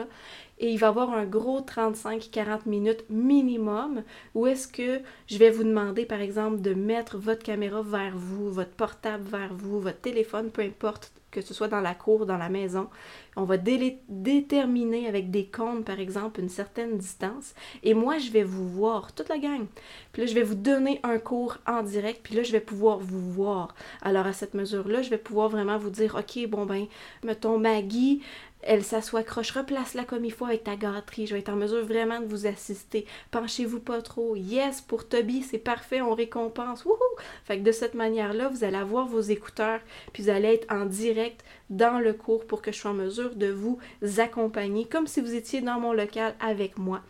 Et 0.59 0.71
il 0.71 0.77
va 0.77 0.87
y 0.87 0.89
avoir 0.89 1.13
un 1.13 1.25
gros 1.25 1.61
35-40 1.61 2.67
minutes 2.67 3.05
minimum 3.09 4.03
où 4.35 4.47
est-ce 4.47 4.67
que 4.67 4.99
je 5.27 5.37
vais 5.37 5.49
vous 5.49 5.63
demander, 5.63 6.05
par 6.05 6.19
exemple, 6.19 6.59
de 6.59 6.73
mettre 6.73 7.17
votre 7.17 7.43
caméra 7.43 7.81
vers 7.81 8.17
vous, 8.17 8.51
votre 8.51 8.71
portable 8.71 9.23
vers 9.29 9.53
vous, 9.53 9.79
votre 9.79 10.01
téléphone, 10.01 10.51
peu 10.51 10.63
importe 10.63 11.13
que 11.41 11.47
ce 11.47 11.53
soit 11.53 11.67
dans 11.67 11.81
la 11.81 11.93
cour, 11.93 12.25
dans 12.25 12.37
la 12.37 12.49
maison. 12.49 12.89
On 13.35 13.43
va 13.43 13.57
déterminer 13.57 15.07
avec 15.07 15.29
des 15.29 15.45
comptes, 15.45 15.85
par 15.85 15.99
exemple, 15.99 16.39
une 16.39 16.49
certaine 16.49 16.97
distance. 16.97 17.53
Et 17.83 17.93
moi, 17.93 18.17
je 18.17 18.31
vais 18.31 18.43
vous 18.43 18.67
voir, 18.67 19.13
toute 19.13 19.29
la 19.29 19.37
gang. 19.37 19.67
Puis 20.11 20.23
là, 20.23 20.27
je 20.27 20.33
vais 20.33 20.41
vous 20.41 20.55
donner 20.55 20.99
un 21.03 21.19
cours 21.19 21.57
en 21.67 21.83
direct. 21.83 22.21
Puis 22.23 22.35
là, 22.35 22.41
je 22.41 22.51
vais 22.51 22.59
pouvoir 22.59 22.97
vous 22.97 23.31
voir. 23.31 23.75
Alors, 24.01 24.25
à 24.25 24.33
cette 24.33 24.55
mesure-là, 24.55 25.03
je 25.03 25.11
vais 25.11 25.19
pouvoir 25.19 25.49
vraiment 25.49 25.77
vous 25.77 25.91
dire, 25.91 26.15
OK, 26.15 26.47
bon 26.47 26.65
ben, 26.65 26.87
mettons, 27.23 27.59
Maggie, 27.59 28.23
elle 28.67 28.83
s'assoit 28.83 29.23
croche, 29.23 29.51
replace-la 29.51 30.03
comme 30.03 30.25
il 30.25 30.31
faut 30.31 30.45
avec 30.45 30.65
ta 30.65 30.75
gâterie. 30.75 31.25
Je 31.25 31.33
vais 31.33 31.39
être 31.39 31.49
en 31.49 31.55
mesure 31.55 31.85
vraiment 31.85 32.19
de 32.19 32.25
vous 32.25 32.45
assister. 32.45 33.05
Penchez-vous 33.31 33.79
pas 33.79 34.01
trop. 34.01 34.35
Yes, 34.35 34.81
pour 34.81 35.07
Toby, 35.07 35.41
c'est 35.41 35.57
parfait, 35.57 36.01
on 36.01 36.13
récompense. 36.13 36.83
Wouhou! 36.83 36.97
Fait 37.45 37.57
que 37.59 37.63
de 37.63 37.71
cette 37.71 37.93
manière-là, 37.93 38.49
vous 38.49 38.65
allez 38.65 38.75
avoir 38.75 39.07
vos 39.07 39.21
écouteurs, 39.21 39.79
puis 40.11 40.23
vous 40.23 40.29
allez 40.29 40.49
être 40.49 40.71
en 40.71 40.85
direct 40.85 41.45
dans 41.69 41.99
le 41.99 42.13
cours 42.13 42.45
pour 42.45 42.61
que 42.61 42.73
je 42.73 42.77
sois 42.77 42.91
en 42.91 42.95
mesure 42.95 43.35
de 43.35 43.47
vous 43.47 43.79
accompagner 44.17 44.85
comme 44.85 45.07
si 45.07 45.21
vous 45.21 45.33
étiez 45.33 45.61
dans 45.61 45.79
mon 45.79 45.93
local 45.93 46.35
avec 46.41 46.77
moi. 46.77 47.01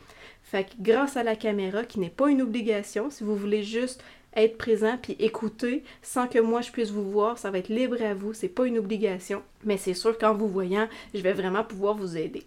Fait 0.44 0.64
que 0.64 0.76
grâce 0.80 1.18
à 1.18 1.24
la 1.24 1.36
caméra, 1.36 1.84
qui 1.84 2.00
n'est 2.00 2.10
pas 2.10 2.30
une 2.30 2.42
obligation, 2.42 3.10
si 3.10 3.26
vous 3.26 3.36
voulez 3.36 3.64
juste 3.64 4.02
être 4.38 4.58
présent 4.58 4.98
puis 5.02 5.16
écouter 5.20 5.84
sans 6.02 6.28
que 6.28 6.40
moi 6.40 6.62
je 6.62 6.72
puisse 6.72 6.92
vous 6.92 7.10
voir, 7.10 7.38
ça 7.38 7.52
va 7.52 7.58
être 7.58 7.70
libre 7.70 8.02
à 8.02 8.14
vous, 8.14 8.34
c'est 8.34 8.48
pas 8.48 8.66
une 8.66 8.78
obligation, 8.78 9.44
mais 9.66 9.78
c'est 9.78 9.94
sûr 9.94 10.18
qu'en 10.18 10.34
vous 10.34 10.48
voyant, 10.48 10.88
je 11.14 11.22
vais 11.22 11.34
vraiment 11.34 11.64
pouvoir 11.64 11.96
vous 11.96 12.16
aider. 12.18 12.44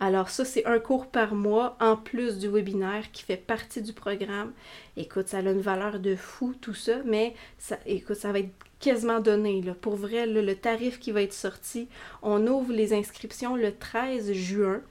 Alors 0.00 0.28
ça 0.28 0.44
c'est 0.44 0.66
un 0.66 0.78
cours 0.78 1.06
par 1.06 1.34
mois 1.34 1.76
en 1.80 1.96
plus 1.96 2.38
du 2.38 2.48
webinaire 2.48 3.10
qui 3.12 3.22
fait 3.22 3.36
partie 3.36 3.82
du 3.82 3.92
programme. 3.92 4.52
Écoute, 4.96 5.28
ça 5.28 5.38
a 5.38 5.42
une 5.42 5.60
valeur 5.60 6.00
de 6.00 6.16
fou 6.16 6.54
tout 6.60 6.74
ça, 6.74 6.96
mais 7.04 7.34
ça 7.58 7.78
écoute, 7.86 8.16
ça 8.16 8.32
va 8.32 8.40
être 8.40 8.52
quasiment 8.80 9.20
donné 9.20 9.62
là. 9.62 9.74
Pour 9.74 9.96
vrai, 9.96 10.26
le 10.26 10.54
tarif 10.54 10.98
qui 10.98 11.12
va 11.12 11.22
être 11.22 11.32
sorti, 11.32 11.88
on 12.22 12.46
ouvre 12.46 12.72
les 12.72 12.92
inscriptions 12.92 13.56
le 13.56 13.74
13 13.74 14.32
juin 14.32 14.82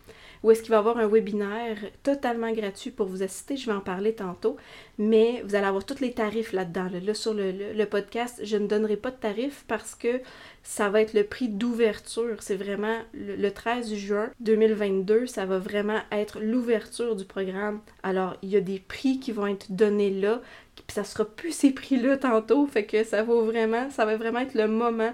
où 0.47 0.51
est-ce 0.51 0.62
qu'il 0.62 0.69
va 0.69 0.77
y 0.77 0.79
avoir 0.79 0.97
un 0.97 1.07
webinaire 1.07 1.77
totalement 2.03 2.53
gratuit 2.53 2.89
pour 2.89 3.07
vous 3.07 3.21
assister. 3.21 3.57
Je 3.57 3.65
vais 3.65 3.75
en 3.75 3.81
parler 3.81 4.13
tantôt, 4.13 4.55
mais 4.97 5.43
vous 5.45 5.55
allez 5.55 5.65
avoir 5.65 5.86
tous 5.86 5.99
les 5.99 6.13
tarifs 6.13 6.53
là-dedans. 6.53 6.88
Là, 7.03 7.13
sur 7.13 7.33
le, 7.33 7.83
podcast, 7.83 8.39
je 8.41 8.55
ne 8.55 8.65
donnerai 8.65 8.95
pas 8.95 9.12
de 9.12 9.17
tarifs 9.17 9.65
parce 9.67 9.93
que 9.93 10.21
ça 10.63 10.88
va 10.88 11.01
être 11.01 11.13
le 11.13 11.25
prix 11.25 11.49
d'ouverture. 11.49 12.38
C'est 12.39 12.55
vraiment 12.55 12.95
le, 13.13 13.49
13 13.49 13.93
juin 13.95 14.29
2022, 14.39 15.27
ça 15.27 15.45
va 15.45 15.60
vraiment 15.60 15.99
être 16.13 16.39
l'ouverture 16.39 17.17
du 17.17 17.25
programme. 17.25 17.81
Alors, 18.01 18.38
il 18.41 18.47
y 18.47 18.55
a 18.55 18.62
des 18.62 18.79
prix 18.79 19.19
qui 19.19 19.33
vont 19.33 19.47
être 19.47 19.73
donnés 19.73 20.12
là, 20.12 20.41
puis 20.75 20.86
ça 20.88 21.03
sera 21.03 21.25
plus 21.25 21.51
ces 21.51 21.71
prix-là 21.71 22.15
tantôt, 22.15 22.67
fait 22.67 22.86
que 22.86 23.03
ça 23.03 23.21
vaut 23.21 23.43
vraiment, 23.43 23.89
ça 23.89 24.05
va 24.05 24.15
vraiment 24.15 24.39
être 24.39 24.53
le 24.53 24.69
moment 24.69 25.13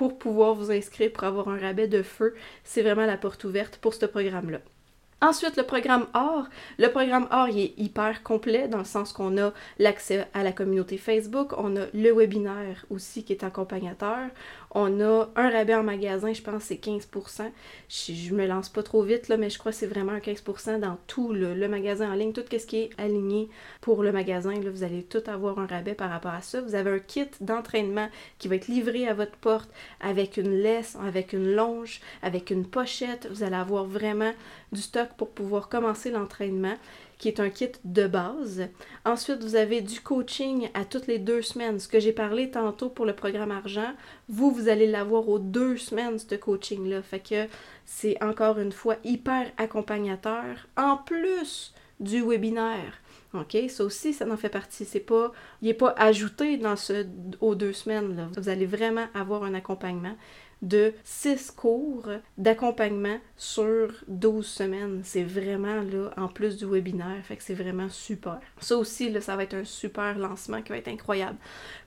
pour 0.00 0.16
pouvoir 0.16 0.54
vous 0.54 0.70
inscrire 0.70 1.12
pour 1.12 1.24
avoir 1.24 1.48
un 1.50 1.58
rabais 1.58 1.86
de 1.86 2.02
feu. 2.02 2.34
C'est 2.64 2.80
vraiment 2.80 3.04
la 3.04 3.18
porte 3.18 3.44
ouverte 3.44 3.76
pour 3.76 3.92
ce 3.92 4.06
programme-là. 4.06 4.60
Ensuite, 5.20 5.58
le 5.58 5.62
programme 5.64 6.06
OR. 6.14 6.44
Le 6.78 6.88
programme 6.88 7.28
OR, 7.30 7.48
il 7.50 7.58
est 7.58 7.74
hyper 7.76 8.22
complet 8.22 8.66
dans 8.66 8.78
le 8.78 8.86
sens 8.86 9.12
qu'on 9.12 9.36
a 9.36 9.52
l'accès 9.78 10.26
à 10.32 10.42
la 10.42 10.52
communauté 10.52 10.96
Facebook, 10.96 11.52
on 11.58 11.76
a 11.76 11.84
le 11.92 12.12
webinaire 12.14 12.86
aussi 12.88 13.24
qui 13.24 13.34
est 13.34 13.44
accompagnateur, 13.44 14.30
on 14.72 15.00
a 15.00 15.28
un 15.34 15.50
rabais 15.50 15.74
en 15.74 15.82
magasin, 15.82 16.32
je 16.32 16.42
pense 16.42 16.64
c'est 16.64 16.76
15%. 16.76 17.50
Je, 17.88 18.12
je, 18.12 18.34
me 18.34 18.46
lance 18.46 18.68
pas 18.68 18.84
trop 18.84 19.02
vite, 19.02 19.28
là, 19.28 19.36
mais 19.36 19.50
je 19.50 19.58
crois 19.58 19.72
que 19.72 19.78
c'est 19.78 19.86
vraiment 19.86 20.12
un 20.12 20.18
15% 20.18 20.78
dans 20.78 20.96
tout 21.08 21.32
le, 21.32 21.68
magasin 21.68 22.10
en 22.10 22.14
ligne, 22.14 22.32
tout 22.32 22.44
ce 22.50 22.66
qui 22.66 22.76
est 22.78 22.90
aligné 22.96 23.48
pour 23.80 24.02
le 24.02 24.12
magasin. 24.12 24.52
Là, 24.52 24.70
vous 24.70 24.84
allez 24.84 25.02
tout 25.02 25.22
avoir 25.26 25.58
un 25.58 25.66
rabais 25.66 25.94
par 25.94 26.10
rapport 26.10 26.32
à 26.32 26.42
ça. 26.42 26.60
Vous 26.60 26.76
avez 26.76 26.90
un 26.90 26.98
kit 27.00 27.26
d'entraînement 27.40 28.08
qui 28.38 28.46
va 28.46 28.56
être 28.56 28.68
livré 28.68 29.08
à 29.08 29.14
votre 29.14 29.36
porte 29.36 29.70
avec 30.00 30.36
une 30.36 30.62
laisse, 30.62 30.96
avec 31.04 31.32
une 31.32 31.52
longe, 31.52 32.00
avec 32.22 32.50
une 32.50 32.64
pochette. 32.64 33.26
Vous 33.30 33.42
allez 33.42 33.56
avoir 33.56 33.84
vraiment 33.84 34.32
du 34.70 34.80
stock 34.80 35.08
pour 35.16 35.30
pouvoir 35.30 35.68
commencer 35.68 36.10
l'entraînement 36.10 36.76
qui 37.20 37.28
est 37.28 37.38
un 37.38 37.50
kit 37.50 37.70
de 37.84 38.06
base. 38.06 38.66
Ensuite, 39.04 39.44
vous 39.44 39.54
avez 39.54 39.82
du 39.82 40.00
coaching 40.00 40.70
à 40.72 40.86
toutes 40.86 41.06
les 41.06 41.18
deux 41.18 41.42
semaines. 41.42 41.78
Ce 41.78 41.86
que 41.86 42.00
j'ai 42.00 42.12
parlé 42.12 42.50
tantôt 42.50 42.88
pour 42.88 43.04
le 43.04 43.14
programme 43.14 43.50
argent, 43.50 43.92
vous, 44.28 44.50
vous 44.50 44.68
allez 44.68 44.86
l'avoir 44.86 45.28
aux 45.28 45.38
deux 45.38 45.76
semaines, 45.76 46.18
ce 46.18 46.34
coaching-là. 46.34 47.02
Fait 47.02 47.20
que 47.20 47.46
c'est 47.84 48.20
encore 48.22 48.58
une 48.58 48.72
fois 48.72 48.96
hyper 49.04 49.52
accompagnateur. 49.58 50.66
En 50.78 50.96
plus 50.96 51.74
du 52.00 52.22
webinaire. 52.22 52.94
OK? 53.34 53.56
Ça 53.68 53.84
aussi, 53.84 54.14
ça 54.14 54.26
en 54.26 54.36
fait 54.38 54.48
partie. 54.48 54.86
C'est 54.86 54.98
pas, 54.98 55.30
il 55.60 55.68
n'est 55.68 55.74
pas 55.74 55.94
ajouté 55.98 56.56
dans 56.56 56.76
ce, 56.76 57.06
aux 57.42 57.54
deux 57.54 57.74
semaines. 57.74 58.16
Là. 58.16 58.28
Vous 58.38 58.48
allez 58.48 58.66
vraiment 58.66 59.06
avoir 59.14 59.44
un 59.44 59.52
accompagnement 59.52 60.16
de 60.62 60.92
6 61.04 61.52
cours 61.52 62.08
d'accompagnement 62.36 63.18
sur 63.36 63.92
12 64.08 64.46
semaines. 64.46 65.00
C'est 65.04 65.22
vraiment 65.22 65.82
là, 65.82 66.10
en 66.16 66.28
plus 66.28 66.56
du 66.56 66.66
webinaire, 66.66 67.24
fait 67.24 67.36
que 67.36 67.42
c'est 67.42 67.54
vraiment 67.54 67.88
super. 67.88 68.40
Ça 68.60 68.76
aussi, 68.76 69.10
là, 69.10 69.20
ça 69.20 69.36
va 69.36 69.44
être 69.44 69.54
un 69.54 69.64
super 69.64 70.18
lancement 70.18 70.62
qui 70.62 70.70
va 70.70 70.78
être 70.78 70.88
incroyable. 70.88 71.38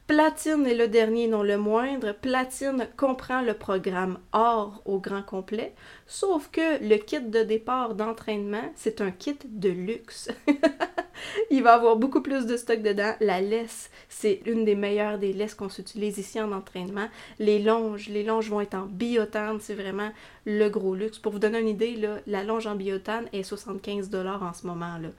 Platine 0.06 0.68
est 0.68 0.76
le 0.76 0.90
dernier, 0.90 1.28
non 1.28 1.44
le 1.44 1.58
moindre. 1.58 2.12
Platine 2.12 2.90
comprend 2.98 3.42
le 3.42 3.54
programme 3.54 4.20
or 4.34 4.82
au 4.84 5.00
grand 5.00 5.24
complet, 5.24 5.74
sauf 6.08 6.50
que 6.52 6.84
le 6.84 6.98
kit 6.98 7.22
de 7.22 7.42
départ 7.44 7.96
d'entraînement, 7.96 8.70
c'est 8.76 9.00
un 9.00 9.12
kit 9.12 9.38
de 9.46 9.70
luxe. 9.70 10.30
Il 11.52 11.64
va 11.64 11.76
avoir 11.76 11.96
beaucoup 11.96 12.22
plus 12.22 12.46
de 12.46 12.58
stock 12.58 12.82
dedans. 12.82 13.14
La 13.22 13.40
laisse, 13.40 13.90
c'est 14.10 14.42
une 14.46 14.66
des 14.66 14.76
meilleures 14.76 15.20
des 15.20 15.32
laisses 15.32 15.56
qu'on 15.56 15.70
s'utilise 15.70 16.18
ici 16.18 16.42
en 16.42 16.52
entraînement. 16.52 17.08
Les 17.40 17.60
longes, 17.60 18.10
les 18.10 18.24
longes 18.24 18.50
vont 18.50 18.60
être 18.60 18.76
en 18.76 18.88
biotane, 18.88 19.60
c'est 19.62 19.74
vraiment 19.74 20.10
le 20.46 20.70
gros 20.70 20.96
luxe. 20.96 21.20
Pour 21.20 21.32
vous 21.32 21.40
donner 21.40 21.60
une 21.60 21.68
idée, 21.68 21.96
là, 21.96 22.20
la 22.28 22.44
longe 22.44 22.68
en 22.68 22.76
biotane 22.76 23.28
est 23.34 23.50
75$ 23.50 24.44
en 24.44 24.54
ce 24.54 24.68
moment. 24.68 24.98
Là. 24.98 25.10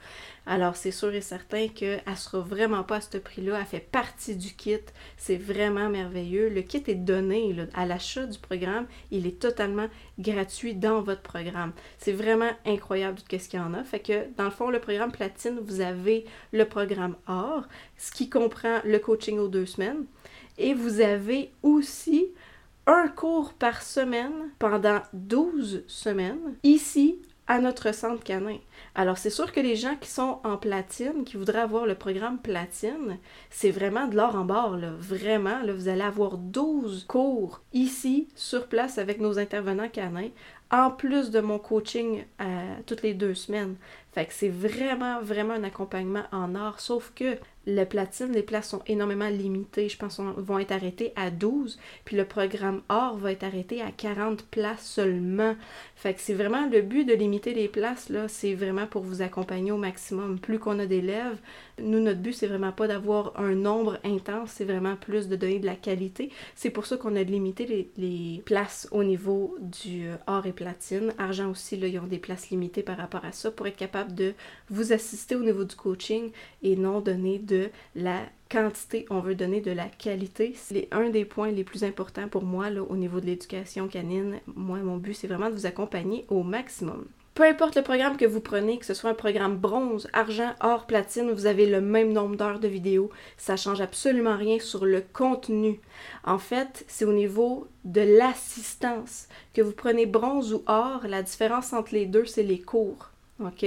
Alors 0.46 0.76
c'est 0.76 0.90
sûr 0.90 1.14
et 1.14 1.22
certain 1.22 1.68
qu'elle 1.68 2.02
ne 2.06 2.14
sera 2.14 2.40
vraiment 2.40 2.82
pas 2.82 2.96
à 2.96 3.00
ce 3.00 3.16
prix-là. 3.16 3.58
Elle 3.60 3.66
fait 3.66 3.80
partie 3.80 4.36
du 4.36 4.54
kit. 4.54 4.78
C'est 5.16 5.36
vraiment 5.36 5.88
merveilleux. 5.88 6.48
Le 6.50 6.62
kit 6.62 6.82
est 6.86 6.94
donné 6.94 7.54
à 7.74 7.86
l'achat 7.86 8.26
du 8.26 8.38
programme. 8.38 8.86
Il 9.10 9.26
est 9.26 9.38
totalement 9.38 9.86
gratuit 10.18 10.74
dans 10.74 11.00
votre 11.00 11.22
programme. 11.22 11.72
C'est 11.98 12.12
vraiment 12.12 12.50
incroyable 12.66 13.18
tout 13.18 13.38
ce 13.38 13.48
qu'il 13.48 13.58
y 13.58 13.62
en 13.62 13.74
a. 13.74 13.82
Fait 13.84 14.00
que 14.00 14.26
dans 14.36 14.44
le 14.44 14.50
fond, 14.50 14.70
le 14.70 14.80
programme 14.80 15.12
platine, 15.12 15.58
vous 15.62 15.80
avez 15.80 16.26
le 16.52 16.66
programme 16.66 17.16
or, 17.26 17.64
ce 17.96 18.12
qui 18.12 18.28
comprend 18.28 18.80
le 18.84 18.98
coaching 18.98 19.38
aux 19.38 19.48
deux 19.48 19.66
semaines. 19.66 20.04
Et 20.58 20.74
vous 20.74 21.00
avez 21.00 21.50
aussi 21.62 22.28
un 22.86 23.08
cours 23.08 23.54
par 23.54 23.82
semaine 23.82 24.50
pendant 24.58 25.00
12 25.12 25.84
semaines 25.86 26.56
ici 26.62 27.20
à 27.46 27.58
notre 27.58 27.94
centre 27.94 28.22
canin. 28.22 28.56
Alors, 28.94 29.18
c'est 29.18 29.30
sûr 29.30 29.52
que 29.52 29.60
les 29.60 29.76
gens 29.76 29.96
qui 29.96 30.08
sont 30.08 30.38
en 30.44 30.56
platine, 30.56 31.24
qui 31.24 31.36
voudraient 31.36 31.60
avoir 31.60 31.84
le 31.84 31.94
programme 31.94 32.38
platine, 32.38 33.18
c'est 33.50 33.70
vraiment 33.70 34.06
de 34.06 34.16
l'or 34.16 34.34
en 34.34 34.44
barre, 34.44 34.78
là. 34.78 34.92
Vraiment, 34.98 35.60
là, 35.62 35.72
vous 35.74 35.88
allez 35.88 36.02
avoir 36.02 36.38
12 36.38 37.04
cours 37.06 37.60
ici, 37.74 38.28
sur 38.34 38.66
place, 38.66 38.96
avec 38.96 39.20
nos 39.20 39.38
intervenants 39.38 39.90
canins, 39.90 40.30
en 40.70 40.90
plus 40.90 41.30
de 41.30 41.40
mon 41.40 41.58
coaching 41.58 42.24
euh, 42.40 42.76
toutes 42.86 43.02
les 43.02 43.12
deux 43.12 43.34
semaines. 43.34 43.76
Fait 44.12 44.24
que 44.24 44.32
c'est 44.32 44.48
vraiment, 44.48 45.20
vraiment 45.20 45.54
un 45.54 45.64
accompagnement 45.64 46.24
en 46.32 46.54
or, 46.54 46.80
sauf 46.80 47.12
que 47.14 47.36
le 47.66 47.84
platine, 47.84 48.32
les 48.32 48.42
places 48.42 48.68
sont 48.68 48.82
énormément 48.86 49.28
limitées. 49.28 49.88
Je 49.88 49.96
pense 49.96 50.16
qu'elles 50.16 50.26
vont 50.44 50.58
être 50.58 50.72
arrêtées 50.72 51.12
à 51.16 51.30
12. 51.30 51.78
Puis 52.04 52.16
le 52.16 52.24
programme 52.24 52.82
or 52.88 53.16
va 53.16 53.32
être 53.32 53.44
arrêté 53.44 53.80
à 53.80 53.90
40 53.90 54.42
places 54.46 54.86
seulement. 54.86 55.56
Fait 55.96 56.14
que 56.14 56.20
c'est 56.20 56.34
vraiment 56.34 56.66
le 56.68 56.82
but 56.82 57.04
de 57.04 57.14
limiter 57.14 57.54
les 57.54 57.68
places, 57.68 58.08
là, 58.08 58.28
c'est 58.28 58.54
vraiment 58.54 58.86
pour 58.86 59.02
vous 59.02 59.22
accompagner 59.22 59.72
au 59.72 59.78
maximum. 59.78 60.38
Plus 60.38 60.58
qu'on 60.58 60.78
a 60.78 60.86
d'élèves, 60.86 61.38
nous, 61.82 62.00
notre 62.00 62.20
but, 62.20 62.32
c'est 62.32 62.46
vraiment 62.46 62.72
pas 62.72 62.86
d'avoir 62.86 63.38
un 63.38 63.54
nombre 63.54 63.98
intense, 64.04 64.50
c'est 64.52 64.64
vraiment 64.64 64.96
plus 64.96 65.28
de 65.28 65.36
donner 65.36 65.58
de 65.58 65.66
la 65.66 65.74
qualité. 65.74 66.30
C'est 66.54 66.70
pour 66.70 66.86
ça 66.86 66.96
qu'on 66.96 67.16
a 67.16 67.22
limité 67.22 67.90
les, 67.96 68.42
places 68.44 68.88
au 68.92 69.02
niveau 69.02 69.56
du 69.60 70.06
euh, 70.06 70.16
or 70.26 70.46
et 70.46 70.52
platine. 70.52 71.12
Argent 71.18 71.50
aussi, 71.50 71.76
là, 71.76 71.86
ils 71.86 71.98
ont 71.98 72.06
des 72.06 72.18
places 72.18 72.50
limitées 72.50 72.82
par 72.82 72.96
rapport 72.96 73.24
à 73.24 73.32
ça 73.32 73.50
pour 73.50 73.66
être 73.66 73.76
capable 73.76 74.14
de 74.14 74.34
vous 74.70 74.92
assister 74.92 75.34
au 75.34 75.42
niveau 75.42 75.64
du 75.64 75.74
coaching 75.74 76.30
et 76.62 76.76
non 76.76 77.00
donner 77.00 77.38
de 77.38 77.70
la 77.96 78.20
quantité, 78.50 79.06
on 79.10 79.20
veut 79.20 79.34
donner 79.34 79.60
de 79.60 79.72
la 79.72 79.86
qualité. 79.86 80.52
C'est 80.56 80.88
un 80.92 81.10
des 81.10 81.24
points 81.24 81.50
les 81.50 81.64
plus 81.64 81.82
importants 81.82 82.28
pour 82.28 82.44
moi 82.44 82.66
au 82.88 82.96
niveau 82.96 83.20
de 83.20 83.26
l'éducation 83.26 83.88
canine. 83.88 84.40
Moi, 84.46 84.78
mon 84.78 84.98
but, 84.98 85.14
c'est 85.14 85.26
vraiment 85.26 85.50
de 85.50 85.54
vous 85.54 85.66
accompagner 85.66 86.24
au 86.28 86.42
maximum. 86.42 87.06
Peu 87.34 87.42
importe 87.42 87.74
le 87.74 87.82
programme 87.82 88.16
que 88.16 88.24
vous 88.24 88.40
prenez, 88.40 88.78
que 88.78 88.86
ce 88.86 88.94
soit 88.94 89.10
un 89.10 89.14
programme 89.14 89.56
bronze, 89.56 90.08
argent, 90.12 90.54
or, 90.60 90.86
platine, 90.86 91.32
vous 91.32 91.46
avez 91.46 91.66
le 91.66 91.80
même 91.80 92.12
nombre 92.12 92.36
d'heures 92.36 92.60
de 92.60 92.68
vidéo. 92.68 93.10
Ça 93.36 93.56
change 93.56 93.80
absolument 93.80 94.36
rien 94.36 94.60
sur 94.60 94.84
le 94.84 95.02
contenu. 95.12 95.80
En 96.22 96.38
fait, 96.38 96.84
c'est 96.86 97.04
au 97.04 97.12
niveau 97.12 97.66
de 97.84 98.02
l'assistance. 98.02 99.26
Que 99.52 99.62
vous 99.62 99.72
prenez 99.72 100.06
bronze 100.06 100.54
ou 100.54 100.62
or, 100.68 101.08
la 101.08 101.24
différence 101.24 101.72
entre 101.72 101.92
les 101.94 102.06
deux, 102.06 102.24
c'est 102.24 102.44
les 102.44 102.60
cours. 102.60 103.10
OK? 103.40 103.66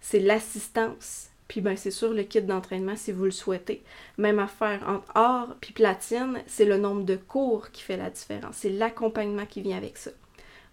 C'est 0.00 0.20
l'assistance. 0.20 1.28
Puis 1.48 1.60
ben 1.60 1.76
c'est 1.76 1.90
sûr 1.90 2.14
le 2.14 2.22
kit 2.22 2.40
d'entraînement 2.40 2.96
si 2.96 3.12
vous 3.12 3.26
le 3.26 3.30
souhaitez. 3.30 3.82
Même 4.16 4.38
affaire 4.38 4.88
entre 4.88 5.12
or 5.14 5.54
puis 5.60 5.74
platine, 5.74 6.40
c'est 6.46 6.64
le 6.64 6.78
nombre 6.78 7.02
de 7.04 7.16
cours 7.16 7.70
qui 7.72 7.82
fait 7.82 7.98
la 7.98 8.08
différence. 8.08 8.56
C'est 8.56 8.70
l'accompagnement 8.70 9.44
qui 9.44 9.60
vient 9.60 9.76
avec 9.76 9.98
ça. 9.98 10.12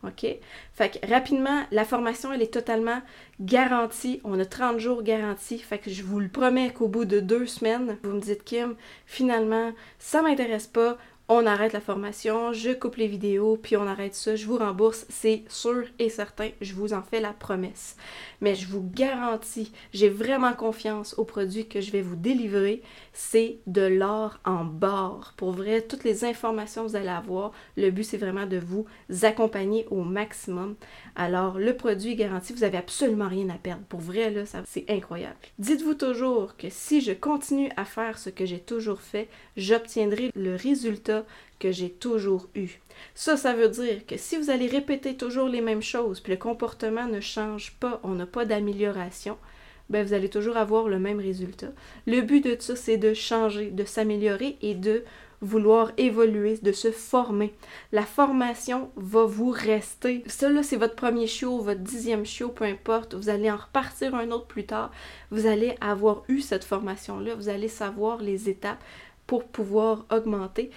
OK? 0.03 0.25
Fait 0.73 0.89
que 0.99 1.07
rapidement, 1.07 1.63
la 1.71 1.83
formation, 1.83 2.31
elle 2.31 2.41
est 2.41 2.53
totalement 2.53 3.01
garantie. 3.41 4.21
On 4.23 4.39
a 4.39 4.45
30 4.45 4.79
jours 4.79 5.03
garantie. 5.03 5.59
Fait 5.59 5.77
que 5.77 5.89
je 5.89 6.03
vous 6.03 6.19
le 6.19 6.29
promets 6.29 6.71
qu'au 6.71 6.87
bout 6.87 7.05
de 7.05 7.19
deux 7.19 7.45
semaines, 7.45 7.97
vous 8.03 8.13
me 8.13 8.21
dites, 8.21 8.43
Kim, 8.43 8.75
finalement, 9.05 9.73
ça 9.97 10.21
m'intéresse 10.21 10.67
pas. 10.67 10.97
On 11.31 11.45
arrête 11.45 11.73
la 11.73 11.79
formation, 11.79 12.53
je 12.53 12.71
coupe 12.71 12.95
les 12.95 13.07
vidéos, 13.07 13.55
puis 13.55 13.77
on 13.77 13.85
arrête 13.85 14.15
ça, 14.15 14.35
je 14.35 14.47
vous 14.47 14.57
rembourse, 14.57 15.05
c'est 15.09 15.43
sûr 15.47 15.83
et 15.99 16.09
certain, 16.09 16.49
je 16.59 16.73
vous 16.73 16.91
en 16.93 17.03
fais 17.03 17.19
la 17.19 17.33
promesse. 17.33 17.95
Mais 18.41 18.55
je 18.55 18.67
vous 18.67 18.81
garantis, 18.81 19.71
j'ai 19.93 20.09
vraiment 20.09 20.53
confiance 20.53 21.13
au 21.19 21.25
produit 21.25 21.67
que 21.67 21.81
je 21.81 21.91
vais 21.91 22.01
vous 22.01 22.15
délivrer, 22.15 22.81
c'est 23.13 23.59
de 23.67 23.83
l'or 23.83 24.39
en 24.43 24.65
barre. 24.65 25.35
Pour 25.37 25.51
vrai, 25.51 25.83
toutes 25.83 26.03
les 26.03 26.25
informations 26.25 26.83
que 26.83 26.89
vous 26.89 26.95
allez 26.95 27.09
avoir, 27.09 27.51
le 27.77 27.91
but 27.91 28.03
c'est 28.03 28.17
vraiment 28.17 28.47
de 28.47 28.57
vous 28.57 28.87
accompagner 29.21 29.85
au 29.91 30.01
maximum. 30.03 30.75
Alors, 31.15 31.59
le 31.59 31.75
produit 31.75 32.13
est 32.13 32.15
garanti, 32.15 32.53
vous 32.53 32.61
n'avez 32.61 32.77
absolument 32.77 33.27
rien 33.27 33.49
à 33.49 33.57
perdre. 33.57 33.83
Pour 33.87 33.99
vrai, 33.99 34.31
là, 34.31 34.43
c'est 34.65 34.89
incroyable. 34.89 35.35
Dites-vous 35.59 35.93
toujours 35.93 36.57
que 36.57 36.69
si 36.71 37.01
je 37.01 37.11
continue 37.11 37.69
à 37.77 37.85
faire 37.85 38.17
ce 38.17 38.31
que 38.31 38.47
j'ai 38.47 38.59
toujours 38.59 39.01
fait, 39.01 39.27
j'obtiendrai 39.57 40.31
le 40.35 40.55
résultat 40.55 41.18
que 41.59 41.71
j'ai 41.71 41.89
toujours 41.89 42.47
eu. 42.55 42.79
Ça, 43.15 43.37
ça 43.37 43.53
veut 43.53 43.69
dire 43.69 44.05
que 44.05 44.17
si 44.17 44.37
vous 44.37 44.49
allez 44.49 44.67
répéter 44.67 45.15
toujours 45.15 45.47
les 45.47 45.61
mêmes 45.61 45.81
choses, 45.81 46.19
puis 46.19 46.33
le 46.33 46.39
comportement 46.39 47.07
ne 47.07 47.19
change 47.19 47.73
pas, 47.79 47.99
on 48.03 48.15
n'a 48.15 48.25
pas 48.25 48.45
d'amélioration, 48.45 49.37
ben 49.89 50.05
vous 50.05 50.13
allez 50.13 50.29
toujours 50.29 50.57
avoir 50.57 50.87
le 50.87 50.99
même 50.99 51.19
résultat. 51.19 51.69
Le 52.05 52.21
but 52.21 52.43
de 52.43 52.55
ça, 52.59 52.75
c'est 52.75 52.97
de 52.97 53.13
changer, 53.13 53.71
de 53.71 53.83
s'améliorer 53.83 54.57
et 54.61 54.75
de 54.75 55.03
vouloir 55.41 55.91
évoluer, 55.97 56.57
de 56.61 56.71
se 56.71 56.91
former. 56.91 57.53
La 57.91 58.03
formation 58.03 58.91
va 58.95 59.25
vous 59.25 59.51
rester. 59.51 60.23
Ça, 60.27 60.49
là, 60.49 60.63
c'est 60.63 60.75
votre 60.75 60.95
premier 60.95 61.27
chiot, 61.27 61.59
votre 61.59 61.79
dixième 61.79 62.25
chiot, 62.25 62.49
peu 62.49 62.65
importe. 62.65 63.15
Vous 63.15 63.29
allez 63.29 63.49
en 63.49 63.57
repartir 63.57 64.15
un 64.15 64.31
autre 64.31 64.47
plus 64.47 64.65
tard. 64.65 64.91
Vous 65.31 65.47
allez 65.47 65.75
avoir 65.79 66.23
eu 66.27 66.41
cette 66.41 66.65
formation-là. 66.65 67.35
Vous 67.35 67.49
allez 67.49 67.69
savoir 67.69 68.21
les 68.21 68.49
étapes 68.49 68.83
pour 69.27 69.45
pouvoir 69.45 70.05
augmenter. 70.11 70.71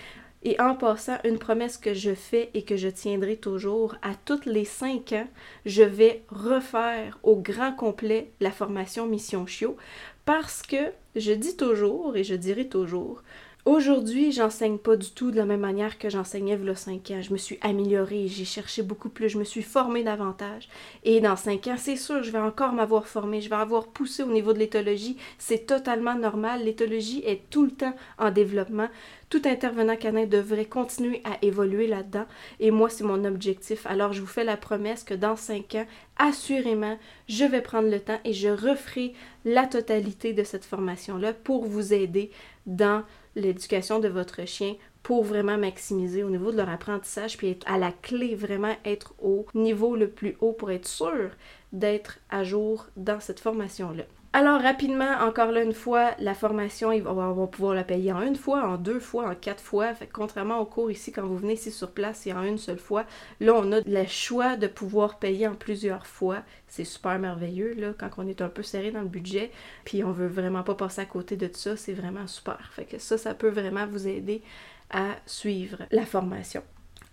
Et 0.45 0.61
en 0.61 0.75
passant, 0.75 1.19
une 1.25 1.39
promesse 1.39 1.79
que 1.79 1.95
je 1.95 2.15
fais 2.15 2.51
et 2.55 2.63
que 2.63 2.77
je 2.77 2.89
tiendrai 2.89 3.37
toujours, 3.37 3.95
à 4.03 4.15
toutes 4.25 4.47
les 4.47 4.65
cinq 4.65 5.13
ans, 5.13 5.29
je 5.67 5.85
vais 5.85 6.25
refaire 6.29 7.19
au 7.23 7.37
grand 7.37 7.73
complet 7.73 8.33
la 8.41 8.51
formation 8.51 9.07
Mission 9.07 9.47
Chiot 9.47 9.77
parce 10.25 10.63
que 10.63 10.93
je 11.15 11.33
dis 11.33 11.57
toujours 11.57 12.17
et 12.17 12.25
je 12.25 12.35
dirai 12.35 12.69
toujours, 12.69 13.23
Aujourd'hui, 13.64 14.33
j'enseigne 14.33 14.77
pas 14.77 14.96
du 14.96 15.12
tout 15.12 15.31
de 15.31 15.37
la 15.37 15.44
même 15.44 15.61
manière 15.61 15.96
que 15.96 16.11
j'enseignais 16.11 16.59
a 16.68 16.75
5 16.75 17.11
ans. 17.12 17.22
Je 17.22 17.33
me 17.33 17.38
suis 17.38 17.61
améliorée, 17.61 18.27
j'ai 18.27 18.44
cherché 18.44 18.83
beaucoup 18.83 19.09
plus, 19.09 19.29
je 19.29 19.38
me 19.38 19.44
suis 19.44 19.62
formée 19.62 20.03
davantage. 20.03 20.68
Et 21.05 21.20
dans 21.20 21.37
5 21.37 21.68
ans, 21.68 21.77
c'est 21.79 21.94
sûr, 21.94 22.25
je 22.25 22.33
vais 22.33 22.40
encore 22.40 22.72
m'avoir 22.72 23.07
formée, 23.07 23.40
je 23.40 23.48
vais 23.48 23.55
avoir 23.55 23.87
poussé 23.87 24.25
au 24.25 24.33
niveau 24.33 24.53
de 24.53 24.59
l'éthologie. 24.59 25.16
C'est 25.38 25.64
totalement 25.64 26.16
normal. 26.16 26.64
L'éthologie 26.64 27.22
est 27.25 27.48
tout 27.51 27.62
le 27.62 27.70
temps 27.70 27.94
en 28.18 28.33
développement. 28.33 28.88
Tout 29.31 29.42
intervenant 29.44 29.96
canin 29.96 30.27
devrait 30.27 30.64
continuer 30.64 31.22
à 31.22 31.38
évoluer 31.40 31.87
là-dedans. 31.87 32.27
Et 32.59 32.72
moi, 32.72 32.90
c'est 32.90 33.05
mon 33.05 33.25
objectif. 33.25 33.87
Alors, 33.87 34.12
je 34.12 34.22
vous 34.22 34.27
fais 34.27 34.42
la 34.42 34.57
promesse 34.57 35.05
que 35.05 35.14
dans 35.14 35.37
5 35.37 35.77
ans, 35.77 35.87
assurément, 36.18 36.98
je 37.29 37.44
vais 37.44 37.62
prendre 37.62 37.88
le 37.88 38.01
temps 38.01 38.18
et 38.25 38.33
je 38.33 38.48
referai 38.48 39.14
la 39.44 39.66
totalité 39.66 40.33
de 40.33 40.42
cette 40.42 40.64
formation-là 40.64 41.33
pour 41.33 41.64
vous 41.64 41.94
aider 41.94 42.33
dans 42.66 43.05
l'éducation 43.35 43.99
de 43.99 44.09
votre 44.09 44.47
chien 44.47 44.75
pour 45.03 45.25
vraiment 45.25 45.59
maximiser 45.59 46.23
au 46.23 46.31
niveau 46.31 46.53
de 46.53 46.57
leur 46.57 46.68
apprentissage, 46.68 47.37
puis 47.37 47.51
être 47.51 47.71
à 47.71 47.79
la 47.79 47.92
clé, 47.92 48.35
vraiment 48.35 48.77
être 48.85 49.14
au 49.21 49.47
niveau 49.55 49.97
le 49.97 50.09
plus 50.09 50.37
haut 50.40 50.53
pour 50.53 50.71
être 50.71 50.87
sûr 50.87 51.31
d'être 51.73 52.18
à 52.31 52.45
jour 52.45 52.87
dans 52.97 53.21
cette 53.21 53.40
formation-là. 53.40 54.05
Alors 54.35 54.62
rapidement, 54.62 55.18
encore 55.21 55.53
là 55.53 55.62
une 55.62 55.75
fois, 55.75 56.12
la 56.18 56.33
formation, 56.33 56.88
on 56.88 57.12
va, 57.12 57.47
pouvoir 57.49 57.75
la 57.75 57.85
payer 57.85 58.14
en 58.14 58.23
une 58.23 58.37
fois, 58.37 58.66
en 58.66 58.79
deux 58.79 58.99
fois, 58.99 59.29
en 59.29 59.35
quatre 59.35 59.62
fois. 59.62 59.92
Contrairement 60.11 60.59
au 60.59 60.64
cours 60.64 60.90
ici, 60.90 61.12
quand 61.12 61.27
vous 61.27 61.37
venez 61.37 61.53
ici 61.53 61.71
sur 61.71 61.90
place, 61.90 62.21
c'est 62.23 62.33
en 62.33 62.42
une 62.42 62.57
seule 62.57 62.79
fois. 62.79 63.05
Là, 63.40 63.53
on 63.55 63.71
a 63.73 63.81
le 63.81 64.07
choix 64.07 64.57
de 64.57 64.68
pouvoir 64.68 65.18
payer 65.18 65.49
en 65.49 65.55
plusieurs 65.55 66.07
fois. 66.07 66.38
C'est 66.66 66.85
super 66.85 67.18
merveilleux, 67.18 67.75
là, 67.75 67.92
quand 67.99 68.09
on 68.16 68.27
est 68.27 68.40
un 68.40 68.49
peu 68.49 68.62
serré 68.62 68.90
dans 68.90 69.03
le 69.03 69.09
budget, 69.09 69.51
puis 69.85 70.03
on 70.03 70.12
veut 70.12 70.29
vraiment 70.29 70.62
pas 70.62 70.77
passer 70.77 71.03
à 71.03 71.07
côté 71.07 71.37
de 71.37 71.51
ça, 71.53 71.77
c'est 71.77 71.92
vraiment 71.92 72.27
super. 72.27 72.71
Fait 72.73 72.87
que 72.87 72.99
ça, 72.99 73.18
ça 73.18 73.35
peut 73.35 73.51
vraiment 73.51 73.87
vous 73.87 74.09
aider 74.09 74.40
à 74.88 75.09
suivre 75.27 75.83
la 75.90 76.07
formation. 76.07 76.62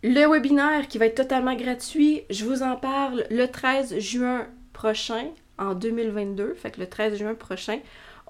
Le 0.04 0.26
webinaire 0.26 0.88
qui 0.88 0.98
va 0.98 1.08
être 1.08 1.16
totalement 1.16 1.56
gratuit, 1.56 2.22
je 2.30 2.46
vous 2.46 2.64
en 2.64 2.78
parle 2.78 3.26
le 3.30 3.48
13 3.48 4.00
juin 4.00 4.48
prochain 4.72 5.26
en 5.60 5.76
2022, 5.76 6.56
fait 6.56 6.72
que 6.72 6.80
le 6.80 6.88
13 6.88 7.18
juin 7.18 7.36
prochain, 7.36 7.80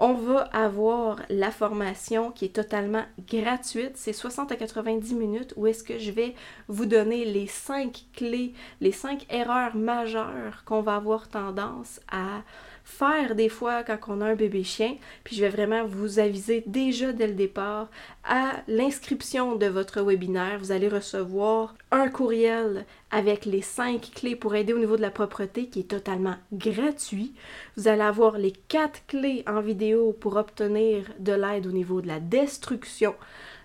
on 0.02 0.14
va 0.14 0.44
avoir 0.54 1.20
la 1.30 1.52
formation 1.52 2.32
qui 2.32 2.46
est 2.46 2.56
totalement 2.56 3.04
gratuite. 3.28 3.92
C'est 3.96 4.14
60 4.14 4.52
à 4.52 4.56
90 4.56 5.14
minutes 5.14 5.54
où 5.58 5.68
est-ce 5.68 5.84
que 5.84 6.00
je 6.00 6.12
vais 6.12 6.36
vous 6.70 6.86
donner 6.86 7.26
les 7.26 7.48
5 7.48 8.06
clés, 8.14 8.54
les 8.80 8.94
5 8.94 9.26
erreurs 9.30 9.76
majeures 9.76 10.64
qu'on 10.66 10.82
va 10.82 10.96
avoir 10.96 11.28
tendance 11.28 12.00
à 12.10 12.44
faire 12.90 13.36
des 13.36 13.50
fois 13.50 13.84
quand 13.84 13.98
on 14.08 14.20
a 14.20 14.26
un 14.26 14.36
bébé 14.36 14.64
chien. 14.64 14.98
Puis 15.24 15.36
je 15.36 15.42
vais 15.42 15.50
vraiment 15.50 15.86
vous 15.86 16.20
aviser 16.20 16.64
déjà 16.66 17.14
dès 17.14 17.28
le 17.28 17.34
départ 17.34 17.88
à 18.24 18.64
l'inscription 18.68 19.56
de 19.56 19.68
votre 19.68 20.02
webinaire. 20.02 20.58
Vous 20.60 20.72
allez 20.72 20.90
recevoir 20.90 21.76
un 21.92 22.10
courriel 22.10 22.86
avec 23.12 23.46
les 23.46 23.62
cinq 23.62 24.12
clés 24.16 24.36
pour 24.36 24.56
aider 24.56 24.74
au 24.74 24.80
niveau 24.80 24.98
de 24.98 25.02
la 25.02 25.12
propreté 25.12 25.68
qui 25.68 25.82
est 25.82 25.90
totalement 25.90 26.36
gratuit. 26.52 27.34
Vous 27.78 27.88
allez 27.88 28.02
avoir 28.02 28.38
les 28.38 28.54
quatre 28.68 29.06
clés 29.08 29.44
en 29.48 29.62
vidéo 29.62 30.12
pour 30.20 30.36
obtenir 30.36 31.06
de 31.20 31.34
l'aide 31.34 31.68
au 31.68 31.72
niveau 31.72 32.02
de 32.02 32.08
la 32.08 32.20
destruction. 32.20 33.14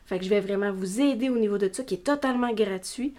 Fait 0.05 0.19
que 0.19 0.25
je 0.25 0.31
vais 0.31 0.41
vraiment 0.41 0.71
vous 0.71 1.01
aider 1.01 1.31
au 1.31 1.39
niveau 1.39 1.59
de 1.59 1.71
ça 1.73 1.83
qui 1.83 1.95
est 1.95 2.05
totalement 2.05 2.53
gratuit. 2.53 3.15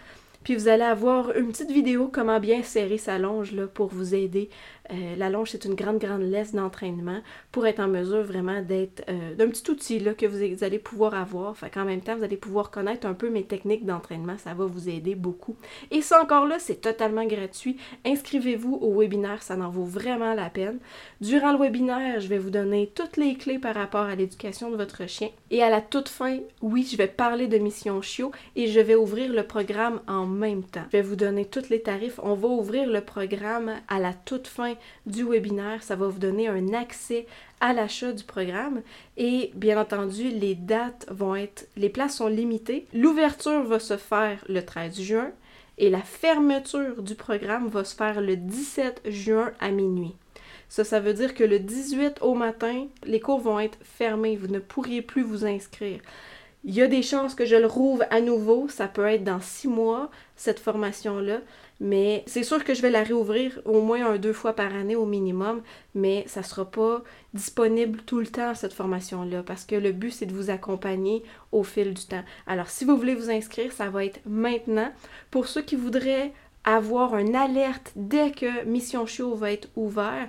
Puis 0.46 0.56
vous 0.56 0.68
allez 0.68 0.84
avoir 0.84 1.36
une 1.36 1.48
petite 1.48 1.72
vidéo 1.72 2.08
comment 2.08 2.40
bien 2.40 2.62
serrer 2.62 3.00
sa 3.00 3.18
longe 3.18 3.52
là, 3.52 3.66
pour 3.66 3.88
vous 3.88 4.14
aider 4.14 4.52
euh, 4.92 5.16
la 5.18 5.30
longe, 5.30 5.50
c'est 5.52 5.66
une 5.66 5.76
grande, 5.76 5.98
grande 5.98 6.22
laisse 6.22 6.54
d'entraînement 6.54 7.20
pour 7.52 7.66
être 7.66 7.80
en 7.80 7.88
mesure 7.88 8.24
vraiment 8.24 8.62
d'être 8.62 9.04
euh, 9.10 9.36
d'un 9.36 9.48
petit 9.48 9.70
outil 9.70 10.00
là, 10.00 10.14
que 10.14 10.26
vous, 10.26 10.64
allez 10.64 10.80
pouvoir 10.80 11.16
avoir. 11.16 11.58
Fait 11.58 11.70
qu'en 11.70 11.86
même 11.86 12.02
temps, 12.02 12.16
vous 12.16 12.24
allez 12.24 12.38
pouvoir 12.38 12.72
connaître 12.72 13.08
un 13.08 13.14
peu 13.14 13.30
mes 13.30 13.44
techniques 13.44 13.86
d'entraînement. 13.86 14.38
Ça 14.38 14.54
va 14.54 14.66
vous 14.66 14.90
aider 14.90 15.16
beaucoup. 15.16 15.56
Et 15.92 16.02
ça 16.02 16.22
encore 16.22 16.46
là, 16.46 16.60
c'est 16.60 16.82
totalement 16.82 17.26
gratuit. 17.26 17.78
Inscrivez-vous 18.06 18.76
au 18.76 19.00
webinaire, 19.00 19.42
ça 19.42 19.56
en 19.56 19.70
vaut 19.70 19.86
vraiment 19.86 20.34
la 20.34 20.50
peine. 20.50 20.80
Durant 21.22 21.54
le 21.54 21.60
webinaire, 21.60 22.20
je 22.20 22.28
vais 22.28 22.38
vous 22.38 22.50
donner 22.50 22.92
toutes 22.94 23.18
les 23.18 23.36
clés 23.36 23.60
par 23.60 23.76
rapport 23.76 24.06
à 24.06 24.16
l'éducation 24.16 24.70
de 24.70 24.76
votre 24.76 25.08
chien. 25.08 25.30
Et 25.50 25.64
à 25.64 25.70
la 25.70 25.82
toute 25.82 26.10
fin, 26.10 26.40
oui, 26.62 26.88
je 26.90 26.98
vais 26.98 27.08
parler 27.08 27.48
de 27.48 27.58
Mission 27.58 28.02
Chiot 28.02 28.32
et 28.56 28.68
je 28.68 28.80
vais 28.80 28.96
ouvrir 28.96 29.32
le 29.32 29.44
programme 29.44 30.02
en 30.08 30.26
même 30.26 30.64
temps. 30.64 30.86
Je 30.92 30.98
vais 30.98 31.04
vous 31.04 31.16
donner 31.16 31.46
tous 31.46 31.70
les 31.70 31.82
tarifs. 31.82 32.20
On 32.22 32.36
va 32.36 32.48
ouvrir 32.48 32.88
le 32.88 33.02
programme 33.02 33.72
à 33.88 34.00
la 34.00 34.14
toute 34.14 34.48
fin 34.48 34.75
du 35.06 35.24
webinaire. 35.24 35.84
Ça 35.84 35.96
va 35.96 36.08
vous 36.08 36.20
donner 36.20 36.48
un 36.48 36.74
accès 36.74 37.26
à 37.60 37.74
l'achat 37.74 38.12
du 38.12 38.24
programme 38.24 38.82
et 39.18 39.52
bien 39.56 39.80
entendu, 39.80 40.30
les 40.30 40.56
dates 40.56 41.08
vont 41.10 41.36
être, 41.36 41.68
les 41.78 41.90
places 41.90 42.18
sont 42.18 42.28
limitées. 42.28 42.88
L'ouverture 42.94 43.64
va 43.64 43.80
se 43.80 43.98
faire 43.98 44.44
le 44.48 44.64
13 44.64 45.00
juin 45.00 45.32
et 45.78 45.90
la 45.90 46.02
fermeture 46.02 47.02
du 47.02 47.16
programme 47.16 47.68
va 47.68 47.84
se 47.84 47.96
faire 47.96 48.22
le 48.22 48.36
17 48.36 49.02
juin 49.06 49.52
à 49.60 49.72
minuit. 49.72 50.16
Ça, 50.70 50.84
ça 50.84 51.00
veut 51.00 51.14
dire 51.14 51.34
que 51.34 51.44
le 51.44 51.60
18 51.60 52.20
au 52.22 52.34
matin, 52.34 52.88
les 53.06 53.20
cours 53.20 53.40
vont 53.40 53.60
être 53.60 53.78
fermés. 53.84 54.36
Vous 54.36 54.48
ne 54.48 54.60
pourriez 54.60 55.02
plus 55.02 55.22
vous 55.22 55.46
inscrire. 55.46 56.00
Il 56.64 56.74
y 56.74 56.82
a 56.82 56.88
des 56.88 57.04
chances 57.04 57.36
que 57.36 57.46
je 57.46 57.56
le 57.56 57.68
rouvre 57.68 58.04
à 58.10 58.22
nouveau. 58.22 58.68
Ça 58.70 58.88
peut 58.88 59.06
être 59.06 59.24
dans 59.24 59.40
six 59.40 59.68
mois, 59.68 60.10
cette 60.36 60.60
formation-là. 60.60 61.42
Mais 61.80 62.24
c'est 62.26 62.44
sûr 62.44 62.64
que 62.64 62.74
je 62.74 62.82
vais 62.82 62.90
la 62.90 63.04
réouvrir 63.04 63.60
au 63.66 63.82
moins 63.82 64.06
un 64.06 64.18
deux 64.18 64.34
fois 64.34 64.54
par 64.54 64.74
année 64.74 64.96
au 64.96 65.06
minimum, 65.06 65.62
mais 65.94 66.24
ça 66.28 66.40
ne 66.40 66.46
sera 66.46 66.66
pas 66.66 67.04
disponible 67.34 68.00
tout 68.06 68.20
le 68.20 68.28
temps, 68.28 68.56
cette 68.56 68.74
formation-là, 68.74 69.44
parce 69.44 69.66
que 69.66 69.76
le 69.76 69.92
but, 69.92 70.12
c'est 70.12 70.26
de 70.26 70.34
vous 70.34 70.50
accompagner 70.50 71.24
au 71.52 71.64
fil 71.64 71.94
du 71.94 72.06
temps. 72.06 72.24
Alors, 72.48 72.70
si 72.70 72.86
vous 72.86 72.96
voulez 72.96 73.16
vous 73.16 73.30
inscrire, 73.30 73.74
ça 73.74 73.90
va 73.90 74.06
être 74.06 74.22
maintenant. 74.26 74.92
Pour 75.32 75.48
ceux 75.48 75.62
qui 75.62 75.76
voudraient 75.76 76.32
avoir 76.64 77.18
une 77.18 77.36
alerte 77.36 77.92
dès 77.96 78.32
que 78.32 78.64
Mission 78.66 79.06
Show 79.06 79.36
va 79.36 79.52
être 79.52 79.70
ouvert, 79.76 80.28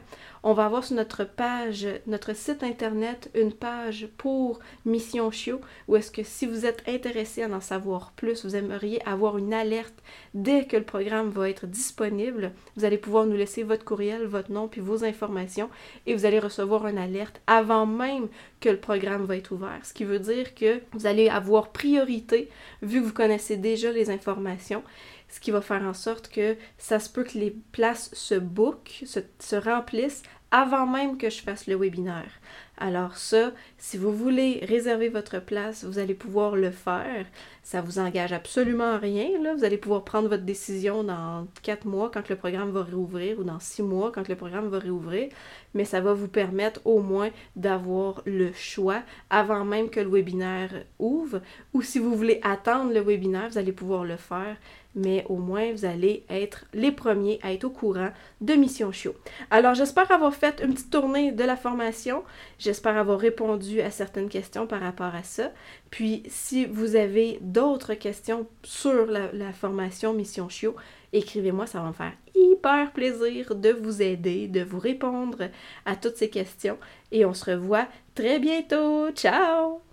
on 0.48 0.52
va 0.52 0.66
avoir 0.66 0.84
sur 0.84 0.94
notre 0.94 1.24
page, 1.24 1.88
notre 2.06 2.32
site 2.32 2.62
internet, 2.62 3.32
une 3.34 3.52
page 3.52 4.08
pour 4.16 4.60
Mission 4.84 5.32
Chiot, 5.32 5.60
où 5.88 5.96
est-ce 5.96 6.12
que 6.12 6.22
si 6.22 6.46
vous 6.46 6.64
êtes 6.64 6.84
intéressé 6.88 7.42
à 7.42 7.48
en 7.48 7.60
savoir 7.60 8.12
plus, 8.12 8.44
vous 8.44 8.54
aimeriez 8.54 9.04
avoir 9.08 9.38
une 9.38 9.52
alerte 9.52 9.96
dès 10.34 10.64
que 10.64 10.76
le 10.76 10.84
programme 10.84 11.30
va 11.30 11.50
être 11.50 11.66
disponible, 11.66 12.52
vous 12.76 12.84
allez 12.84 12.96
pouvoir 12.96 13.26
nous 13.26 13.34
laisser 13.34 13.64
votre 13.64 13.84
courriel, 13.84 14.24
votre 14.26 14.52
nom, 14.52 14.68
puis 14.68 14.80
vos 14.80 15.04
informations, 15.04 15.68
et 16.06 16.14
vous 16.14 16.26
allez 16.26 16.38
recevoir 16.38 16.86
une 16.86 16.98
alerte 16.98 17.40
avant 17.48 17.84
même 17.84 18.28
que 18.60 18.68
le 18.68 18.78
programme 18.78 19.24
va 19.24 19.36
être 19.36 19.50
ouvert. 19.50 19.80
Ce 19.82 19.92
qui 19.92 20.04
veut 20.04 20.20
dire 20.20 20.54
que 20.54 20.80
vous 20.92 21.06
allez 21.06 21.28
avoir 21.28 21.72
priorité, 21.72 22.50
vu 22.82 23.00
que 23.00 23.06
vous 23.06 23.12
connaissez 23.12 23.56
déjà 23.56 23.90
les 23.90 24.10
informations, 24.10 24.84
ce 25.28 25.40
qui 25.40 25.50
va 25.50 25.60
faire 25.60 25.82
en 25.82 25.92
sorte 25.92 26.28
que 26.28 26.56
ça 26.78 27.00
se 27.00 27.10
peut 27.10 27.24
que 27.24 27.36
les 27.36 27.50
places 27.50 28.10
se 28.14 28.36
bookent, 28.36 29.02
se 29.04 29.56
remplissent 29.56 30.22
avant 30.50 30.86
même 30.86 31.18
que 31.18 31.30
je 31.30 31.40
fasse 31.40 31.66
le 31.66 31.76
webinaire. 31.76 32.30
Alors 32.78 33.16
ça, 33.16 33.52
si 33.78 33.96
vous 33.96 34.12
voulez 34.12 34.60
réserver 34.68 35.08
votre 35.08 35.40
place, 35.40 35.84
vous 35.84 35.98
allez 35.98 36.14
pouvoir 36.14 36.56
le 36.56 36.70
faire. 36.70 37.24
Ça 37.62 37.80
vous 37.80 37.98
engage 37.98 38.34
absolument 38.34 38.98
rien. 38.98 39.28
Vous 39.56 39.64
allez 39.64 39.78
pouvoir 39.78 40.04
prendre 40.04 40.28
votre 40.28 40.42
décision 40.42 41.02
dans 41.02 41.46
quatre 41.62 41.86
mois 41.86 42.10
quand 42.12 42.28
le 42.28 42.36
programme 42.36 42.70
va 42.70 42.82
réouvrir 42.82 43.38
ou 43.38 43.44
dans 43.44 43.60
six 43.60 43.82
mois 43.82 44.12
quand 44.12 44.28
le 44.28 44.36
programme 44.36 44.68
va 44.68 44.78
réouvrir. 44.78 45.30
Mais 45.72 45.86
ça 45.86 46.02
va 46.02 46.12
vous 46.12 46.28
permettre 46.28 46.80
au 46.84 47.00
moins 47.00 47.30
d'avoir 47.56 48.22
le 48.26 48.52
choix 48.52 49.02
avant 49.30 49.64
même 49.64 49.88
que 49.88 50.00
le 50.00 50.10
webinaire 50.10 50.84
ouvre. 50.98 51.40
Ou 51.72 51.80
si 51.80 51.98
vous 51.98 52.14
voulez 52.14 52.40
attendre 52.42 52.92
le 52.92 53.00
webinaire, 53.00 53.48
vous 53.48 53.58
allez 53.58 53.72
pouvoir 53.72 54.04
le 54.04 54.16
faire 54.16 54.56
mais 54.96 55.24
au 55.28 55.36
moins 55.36 55.72
vous 55.72 55.84
allez 55.84 56.24
être 56.28 56.64
les 56.72 56.90
premiers 56.90 57.38
à 57.42 57.52
être 57.52 57.64
au 57.64 57.70
courant 57.70 58.10
de 58.40 58.54
Mission 58.54 58.90
Chiot. 58.90 59.14
Alors 59.50 59.74
j'espère 59.74 60.10
avoir 60.10 60.34
fait 60.34 60.60
une 60.64 60.72
petite 60.72 60.90
tournée 60.90 61.30
de 61.30 61.44
la 61.44 61.56
formation, 61.56 62.24
j'espère 62.66 62.96
avoir 62.96 63.20
répondu 63.20 63.80
à 63.80 63.90
certaines 63.90 64.28
questions 64.28 64.66
par 64.66 64.80
rapport 64.80 65.14
à 65.14 65.22
ça. 65.22 65.52
Puis 65.90 66.24
si 66.26 66.66
vous 66.66 66.96
avez 66.96 67.38
d'autres 67.40 67.94
questions 67.94 68.46
sur 68.64 69.06
la, 69.06 69.52
formation 69.52 70.12
Mission 70.12 70.48
Chiot, 70.48 70.74
écrivez-moi, 71.12 71.66
ça 71.66 71.80
va 71.80 71.88
me 71.88 71.92
faire 71.92 72.12
hyper 72.34 72.92
plaisir 72.92 73.54
de 73.54 73.70
vous 73.70 74.02
aider, 74.02 74.48
de 74.48 74.62
vous 74.62 74.80
répondre 74.80 75.48
à 75.84 75.94
toutes 75.94 76.16
ces 76.16 76.28
questions 76.28 76.76
et 77.12 77.24
on 77.24 77.34
se 77.34 77.52
revoit 77.52 77.86
très 78.14 78.40
bientôt. 78.40 79.10
Ciao! 79.12 79.85